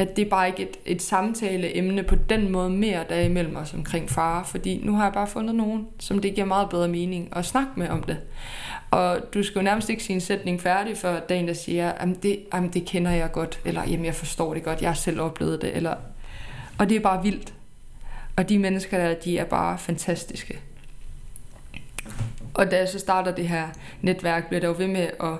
at 0.00 0.16
det 0.16 0.26
er 0.26 0.30
bare 0.30 0.48
ikke 0.48 0.62
et, 0.62 0.76
et 0.86 1.02
samtaleemne 1.02 2.02
på 2.02 2.14
den 2.14 2.52
måde 2.52 2.70
mere, 2.70 3.04
der 3.08 3.14
er 3.14 3.22
imellem 3.22 3.56
os 3.56 3.74
omkring 3.74 4.10
far. 4.10 4.44
Fordi 4.44 4.80
nu 4.84 4.94
har 4.94 5.04
jeg 5.04 5.12
bare 5.12 5.26
fundet 5.26 5.54
nogen, 5.54 5.86
som 5.98 6.18
det 6.18 6.34
giver 6.34 6.46
meget 6.46 6.70
bedre 6.70 6.88
mening 6.88 7.28
at 7.36 7.44
snakke 7.44 7.70
med 7.76 7.88
om 7.88 8.02
det. 8.02 8.18
Og 8.90 9.20
du 9.34 9.42
skal 9.42 9.58
jo 9.58 9.62
nærmest 9.62 9.90
ikke 9.90 10.02
sige 10.02 10.14
en 10.14 10.20
sætning 10.20 10.60
færdig, 10.60 10.96
før 10.96 11.20
der 11.20 11.34
er 11.34 11.38
en, 11.38 11.48
der 11.48 11.54
siger, 11.54 11.92
jamen 12.00 12.16
det, 12.22 12.40
jamen 12.54 12.70
det 12.70 12.84
kender 12.84 13.10
jeg 13.10 13.32
godt, 13.32 13.60
eller 13.64 13.82
jamen 13.88 14.04
jeg 14.04 14.14
forstår 14.14 14.54
det 14.54 14.64
godt, 14.64 14.80
jeg 14.80 14.90
har 14.90 14.94
selv 14.94 15.20
oplevet 15.20 15.62
det, 15.62 15.76
eller... 15.76 15.94
Og 16.78 16.88
det 16.88 16.96
er 16.96 17.00
bare 17.00 17.22
vildt. 17.22 17.54
Og 18.36 18.48
de 18.48 18.58
mennesker 18.58 18.98
der, 18.98 19.14
de 19.14 19.38
er 19.38 19.44
bare 19.44 19.78
fantastiske. 19.78 20.58
Og 22.54 22.70
da 22.70 22.76
jeg 22.76 22.88
så 22.88 22.98
starter 22.98 23.34
det 23.34 23.48
her 23.48 23.68
netværk, 24.02 24.48
bliver 24.48 24.60
der 24.60 24.68
jo 24.68 24.74
ved 24.78 24.86
med 24.86 25.10
at 25.20 25.36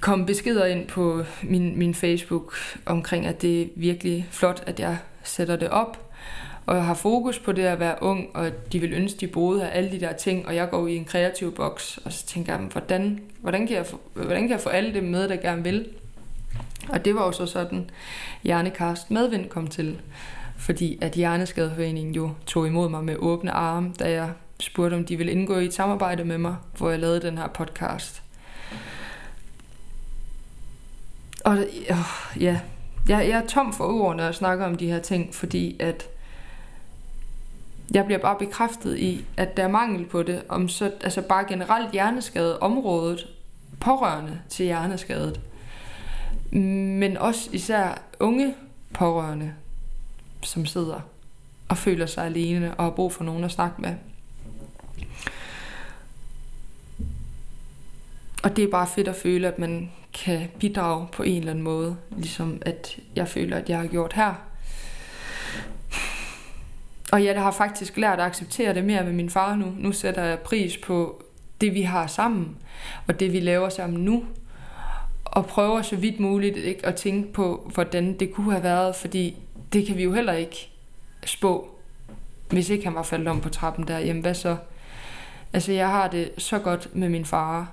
kom 0.00 0.26
beskeder 0.26 0.66
ind 0.66 0.86
på 0.86 1.24
min, 1.42 1.78
min 1.78 1.94
Facebook 1.94 2.54
omkring, 2.86 3.26
at 3.26 3.42
det 3.42 3.62
er 3.62 3.66
virkelig 3.76 4.28
flot, 4.30 4.62
at 4.66 4.80
jeg 4.80 4.98
sætter 5.22 5.56
det 5.56 5.68
op 5.68 6.08
og 6.68 6.76
jeg 6.76 6.84
har 6.84 6.94
fokus 6.94 7.38
på 7.38 7.52
det 7.52 7.62
at 7.62 7.80
være 7.80 7.94
ung, 8.00 8.28
og 8.34 8.50
de 8.72 8.78
vil 8.78 8.92
ønske, 8.92 9.20
de 9.20 9.26
boede 9.26 9.60
her, 9.60 9.66
alle 9.66 9.90
de 9.90 10.00
der 10.00 10.12
ting, 10.12 10.46
og 10.46 10.56
jeg 10.56 10.70
går 10.70 10.86
i 10.86 10.96
en 10.96 11.04
kreativ 11.04 11.54
boks, 11.54 11.98
og 12.04 12.12
så 12.12 12.26
tænker 12.26 12.52
jeg, 12.52 12.62
hvordan, 12.62 13.20
hvordan, 13.40 13.66
kan 13.66 13.76
jeg 13.76 13.86
få, 13.86 14.00
hvordan 14.14 14.42
kan 14.42 14.50
jeg 14.50 14.60
få 14.60 14.68
alle 14.68 14.94
det 14.94 15.04
med, 15.04 15.28
der 15.28 15.36
gerne 15.36 15.62
vil? 15.62 15.88
Og 16.88 17.04
det 17.04 17.14
var 17.14 17.26
jo 17.26 17.32
så 17.32 17.46
sådan, 17.46 17.90
Hjernekast 18.42 19.10
Medvind 19.10 19.48
kom 19.48 19.66
til, 19.66 20.00
fordi 20.58 20.98
at 21.00 21.12
Hjerneskadeforeningen 21.12 22.14
jo 22.14 22.30
tog 22.46 22.66
imod 22.66 22.88
mig 22.88 23.04
med 23.04 23.16
åbne 23.18 23.50
arme, 23.50 23.92
da 23.98 24.10
jeg 24.10 24.30
spurgte, 24.60 24.94
om 24.94 25.04
de 25.04 25.16
ville 25.16 25.32
indgå 25.32 25.58
i 25.58 25.64
et 25.64 25.74
samarbejde 25.74 26.24
med 26.24 26.38
mig, 26.38 26.56
hvor 26.76 26.90
jeg 26.90 26.98
lavede 26.98 27.22
den 27.22 27.38
her 27.38 27.48
podcast. 27.48 28.22
Og 31.48 31.58
ja, 31.88 32.04
jeg, 32.40 32.60
jeg 33.08 33.28
er 33.28 33.46
tom 33.46 33.72
for 33.72 33.84
ord, 33.84 34.16
når 34.16 34.24
jeg 34.24 34.34
snakker 34.34 34.66
om 34.66 34.76
de 34.76 34.86
her 34.86 34.98
ting, 34.98 35.34
fordi 35.34 35.76
at 35.80 36.08
jeg 37.94 38.04
bliver 38.04 38.18
bare 38.18 38.36
bekræftet 38.38 38.98
i, 38.98 39.24
at 39.36 39.56
der 39.56 39.62
er 39.62 39.68
mangel 39.68 40.06
på 40.06 40.22
det, 40.22 40.42
om 40.48 40.68
så, 40.68 40.92
altså 41.00 41.22
bare 41.22 41.44
generelt 41.48 41.92
hjerneskade 41.92 42.58
området, 42.58 43.26
pårørende 43.80 44.40
til 44.48 44.64
hjerneskadet, 44.64 45.40
men 46.52 47.16
også 47.16 47.50
især 47.52 48.02
unge 48.20 48.54
pårørende, 48.94 49.52
som 50.42 50.66
sidder 50.66 51.00
og 51.68 51.76
føler 51.76 52.06
sig 52.06 52.24
alene 52.24 52.74
og 52.74 52.84
har 52.84 52.90
brug 52.90 53.12
for 53.12 53.24
nogen 53.24 53.44
at 53.44 53.50
snakke 53.50 53.82
med. 53.82 53.94
Og 58.42 58.56
det 58.56 58.64
er 58.64 58.70
bare 58.70 58.86
fedt 58.86 59.08
at 59.08 59.16
føle, 59.16 59.48
at 59.48 59.58
man 59.58 59.90
kan 60.12 60.48
bidrage 60.58 61.06
på 61.12 61.22
en 61.22 61.38
eller 61.38 61.50
anden 61.50 61.64
måde, 61.64 61.96
ligesom 62.16 62.62
at 62.66 62.96
jeg 63.16 63.28
føler, 63.28 63.56
at 63.56 63.68
jeg 63.68 63.78
har 63.78 63.86
gjort 63.86 64.12
her 64.12 64.34
og 67.12 67.24
jeg 67.24 67.42
har 67.42 67.50
faktisk 67.50 67.96
lært 67.96 68.18
at 68.18 68.26
acceptere 68.26 68.74
det 68.74 68.84
mere 68.84 69.04
med 69.04 69.12
min 69.12 69.30
far 69.30 69.56
nu. 69.56 69.72
Nu 69.78 69.92
sætter 69.92 70.24
jeg 70.24 70.38
pris 70.38 70.76
på 70.76 71.22
det, 71.60 71.74
vi 71.74 71.82
har 71.82 72.06
sammen, 72.06 72.56
og 73.06 73.20
det, 73.20 73.32
vi 73.32 73.40
laver 73.40 73.68
sammen 73.68 74.04
nu, 74.04 74.24
og 75.24 75.46
prøver 75.46 75.82
så 75.82 75.96
vidt 75.96 76.20
muligt 76.20 76.56
ikke, 76.56 76.86
at 76.86 76.94
tænke 76.94 77.32
på, 77.32 77.70
hvordan 77.74 78.18
det 78.18 78.32
kunne 78.32 78.52
have 78.52 78.62
været, 78.62 78.96
fordi 78.96 79.36
det 79.72 79.86
kan 79.86 79.96
vi 79.96 80.02
jo 80.02 80.12
heller 80.12 80.32
ikke 80.32 80.70
spå. 81.26 81.70
Hvis 82.50 82.70
ikke 82.70 82.84
han 82.84 82.94
var 82.94 83.02
faldet 83.02 83.28
om 83.28 83.40
på 83.40 83.48
trappen 83.48 83.88
der, 83.88 83.98
jamen 83.98 84.22
hvad 84.22 84.34
så? 84.34 84.56
Altså, 85.52 85.72
jeg 85.72 85.88
har 85.88 86.08
det 86.08 86.30
så 86.38 86.58
godt 86.58 86.96
med 86.96 87.08
min 87.08 87.24
far, 87.24 87.72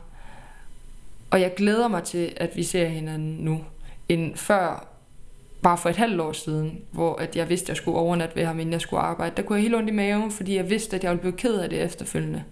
og 1.30 1.42
jeg 1.42 1.54
glæder 1.56 1.88
mig 1.88 2.04
til, 2.04 2.34
at 2.38 2.56
vi 2.56 2.64
ser 2.64 2.88
hinanden 2.88 3.38
nu, 3.38 3.62
end 4.10 4.36
før, 4.36 4.88
bare 5.62 5.78
for 5.78 5.90
et 5.90 5.96
halvt 5.96 6.22
år 6.22 6.32
siden, 6.32 6.82
hvor 6.92 7.16
at 7.16 7.36
jeg 7.36 7.50
vidste, 7.50 7.66
at 7.66 7.70
jeg 7.70 7.78
skulle 7.78 7.98
overnatte 7.98 8.36
ved 8.36 8.46
ham, 8.46 8.60
inden 8.60 8.74
jeg 8.74 8.82
skulle 8.82 9.04
arbejde. 9.04 9.36
Der 9.38 9.44
kunne 9.44 9.56
jeg 9.56 9.62
helt 9.62 9.76
ondt 9.76 9.90
i 9.90 9.94
maven, 9.94 10.32
fordi 10.32 10.56
jeg 10.56 10.70
vidste, 10.70 10.96
at 10.96 11.04
jeg 11.04 11.12
ville 11.12 11.22
blive 11.22 11.38
ked 11.38 11.56
af 11.56 11.70
det 11.70 11.82
efterfølgende. 11.82 12.44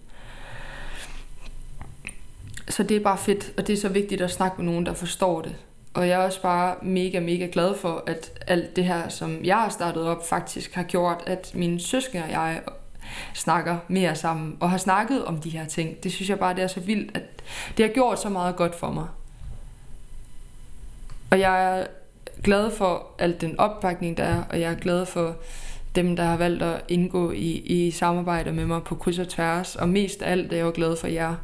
Så 2.69 2.84
det 2.84 2.97
er 2.97 3.01
bare 3.01 3.17
fedt, 3.17 3.53
og 3.57 3.67
det 3.67 3.74
er 3.74 3.78
så 3.78 3.89
vigtigt 3.89 4.21
at 4.21 4.32
snakke 4.32 4.61
med 4.61 4.71
nogen, 4.71 4.86
der 4.86 4.93
forstår 4.93 5.41
det. 5.41 5.55
Og 5.93 6.07
jeg 6.07 6.21
er 6.21 6.26
også 6.26 6.41
bare 6.41 6.76
mega, 6.82 7.19
mega 7.19 7.47
glad 7.51 7.76
for, 7.76 8.03
at 8.07 8.32
alt 8.47 8.76
det 8.76 8.86
her, 8.86 9.09
som 9.09 9.39
jeg 9.43 9.55
har 9.55 9.69
startet 9.69 10.03
op, 10.03 10.28
faktisk 10.28 10.74
har 10.74 10.84
gjort, 10.84 11.24
at 11.26 11.51
mine 11.55 11.80
søskende 11.80 12.24
og 12.24 12.32
jeg 12.32 12.61
snakker 13.34 13.78
mere 13.88 14.16
sammen, 14.16 14.58
og 14.60 14.70
har 14.70 14.78
snakket 14.78 15.26
om 15.26 15.39
de 15.39 15.49
her 15.49 15.66
ting. 15.66 16.04
Det 16.04 16.12
synes 16.12 16.30
jeg 16.30 16.39
bare, 16.39 16.56
det 16.56 16.64
er 16.64 16.68
så 16.68 16.80
vildt, 16.80 17.18
at 17.18 17.24
det 17.78 17.86
har 17.86 17.93
gjort 17.93 18.22
så 18.22 18.30
meget 18.30 18.56
godt 18.56 18.76
for 18.76 18.91
mig. 18.91 19.08
Og 21.32 21.39
jeg 21.39 21.80
er 21.80 21.86
glad 22.43 22.72
for 22.72 23.08
al 23.20 23.41
den 23.41 23.60
opbakning, 23.60 24.18
der 24.18 24.24
er, 24.24 24.43
og 24.49 24.60
jeg 24.60 24.72
er 24.72 24.76
glad 24.76 25.06
for 25.06 25.36
dem, 25.95 26.16
der 26.16 26.24
har 26.24 26.38
valgt 26.38 26.64
at 26.64 26.82
indgå 26.88 27.32
i, 27.32 27.51
i 27.51 27.91
samarbejde 27.91 28.51
med 28.51 28.66
mig 28.66 28.84
på 28.84 28.95
kryds 28.95 29.20
og 29.20 29.30
tværs. 29.30 29.76
Og 29.76 29.89
mest 29.89 30.22
af 30.22 30.32
alt 30.32 30.54
er 30.54 30.58
jeg 30.58 30.64
jo 30.64 30.72
glad 30.76 30.97
for 30.97 31.08
jer, 31.08 31.36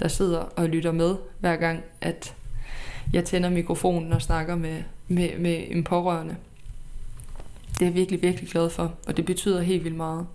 der 0.00 0.08
sidder 0.08 0.38
og 0.38 0.68
lytter 0.68 0.92
med, 0.92 1.16
hver 1.38 1.56
gang, 1.56 1.82
at 2.00 2.34
jeg 3.12 3.24
tænder 3.24 3.50
mikrofonen 3.50 4.12
og 4.12 4.22
snakker 4.22 4.56
med, 4.56 4.82
med, 5.08 5.38
med 5.38 5.64
en 5.68 5.84
pårørende. 5.84 6.36
Det 7.74 7.82
er 7.82 7.86
jeg 7.86 7.94
virkelig, 7.94 8.22
virkelig 8.22 8.50
glad 8.50 8.70
for, 8.70 8.92
og 9.06 9.16
det 9.16 9.24
betyder 9.24 9.62
helt 9.62 9.84
vildt 9.84 9.96
meget. 9.96 10.26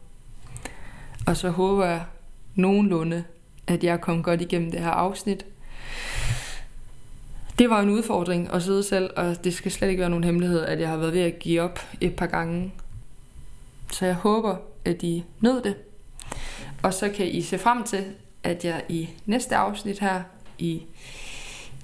Og 1.28 1.38
så 1.38 1.50
håber 1.50 1.86
jeg 1.86 2.04
nogenlunde, 2.56 3.24
at 3.68 3.84
jeg 3.84 4.02
kom 4.02 4.24
godt 4.24 4.42
igennem 4.42 4.72
det 4.72 4.80
her 4.80 4.90
afsnit. 4.90 5.46
Det 7.60 7.70
var 7.70 7.82
en 7.82 7.90
udfordring 7.90 8.54
at 8.54 8.64
sidde 8.64 8.84
selv, 8.84 9.10
og 9.16 9.44
det 9.44 9.54
skal 9.54 9.72
slet 9.72 9.90
ikke 9.90 10.00
være 10.00 10.10
nogen 10.10 10.24
hemmelighed, 10.24 10.62
at 10.62 10.80
jeg 10.80 10.90
har 10.90 10.98
været 10.98 11.14
ved 11.14 11.22
at 11.22 11.40
give 11.40 11.62
op 11.62 11.80
et 12.02 12.16
par 12.16 12.28
gange. 12.28 12.74
Så 13.92 14.06
jeg 14.06 14.16
håber, 14.16 14.56
at 14.86 15.04
I 15.04 15.24
nød 15.40 15.62
det. 15.62 15.76
Og 16.84 16.94
så 16.94 17.10
kan 17.10 17.28
I 17.28 17.42
se 17.42 17.58
frem 17.58 17.84
til, 17.84 18.06
at 18.44 18.66
jeg 18.66 18.84
i 18.90 19.10
næste 19.26 19.56
afsnit 19.56 20.00
her, 20.00 20.24
i 20.58 20.82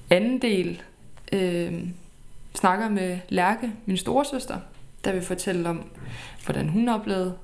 anden 0.10 0.42
del, 0.42 0.82
øh, 1.32 1.84
snakker 2.54 2.90
med 2.90 3.20
Lærke, 3.30 3.72
min 3.86 3.98
storesøster, 3.98 4.60
der 5.06 5.14
vil 5.14 5.22
fortælle 5.22 5.70
om, 5.70 5.90
hvordan 6.46 6.70
hun 6.70 6.90
oplevede 6.90 7.38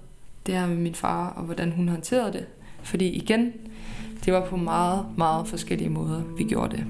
det 0.46 0.54
her 0.54 0.68
med 0.68 0.78
min 0.78 0.96
far, 0.96 1.34
og 1.36 1.44
hvordan 1.44 1.72
hun 1.72 1.90
håndterede 1.90 2.34
det. 2.34 2.46
Fordi 2.84 3.10
igen, 3.10 3.54
det 4.26 4.34
var 4.34 4.46
på 4.46 4.58
meget, 4.58 5.06
meget 5.18 5.48
forskellige 5.48 5.90
måder, 5.90 6.22
vi 6.38 6.44
gjorde 6.44 6.78
det. 6.78 6.86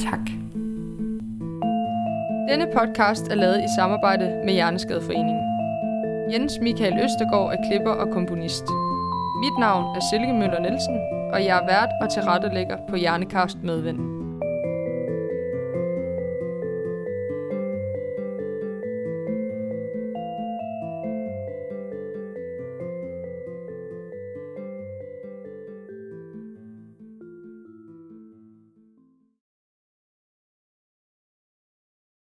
Tak. 0.00 0.20
Denne 2.48 2.66
podcast 2.76 3.28
er 3.28 3.34
lavet 3.34 3.58
i 3.58 3.74
samarbejde 3.76 4.42
med 4.44 4.52
Hjerneskadeforeningen. 4.52 5.42
Jens 6.32 6.52
Michael 6.62 7.04
Østergaard 7.04 7.52
er 7.52 7.68
klipper 7.68 7.90
og 7.90 8.10
komponist. 8.10 8.64
Mit 9.40 9.58
navn 9.58 9.96
er 9.96 10.00
Silke 10.10 10.32
Møller 10.32 10.60
Nielsen, 10.60 10.98
og 11.32 11.44
jeg 11.44 11.58
er 11.58 11.66
vært 11.66 11.90
og 12.00 12.10
tilrettelægger 12.10 12.76
på 12.88 12.96
Hjernekast 12.96 13.58
Medvind. 13.62 14.13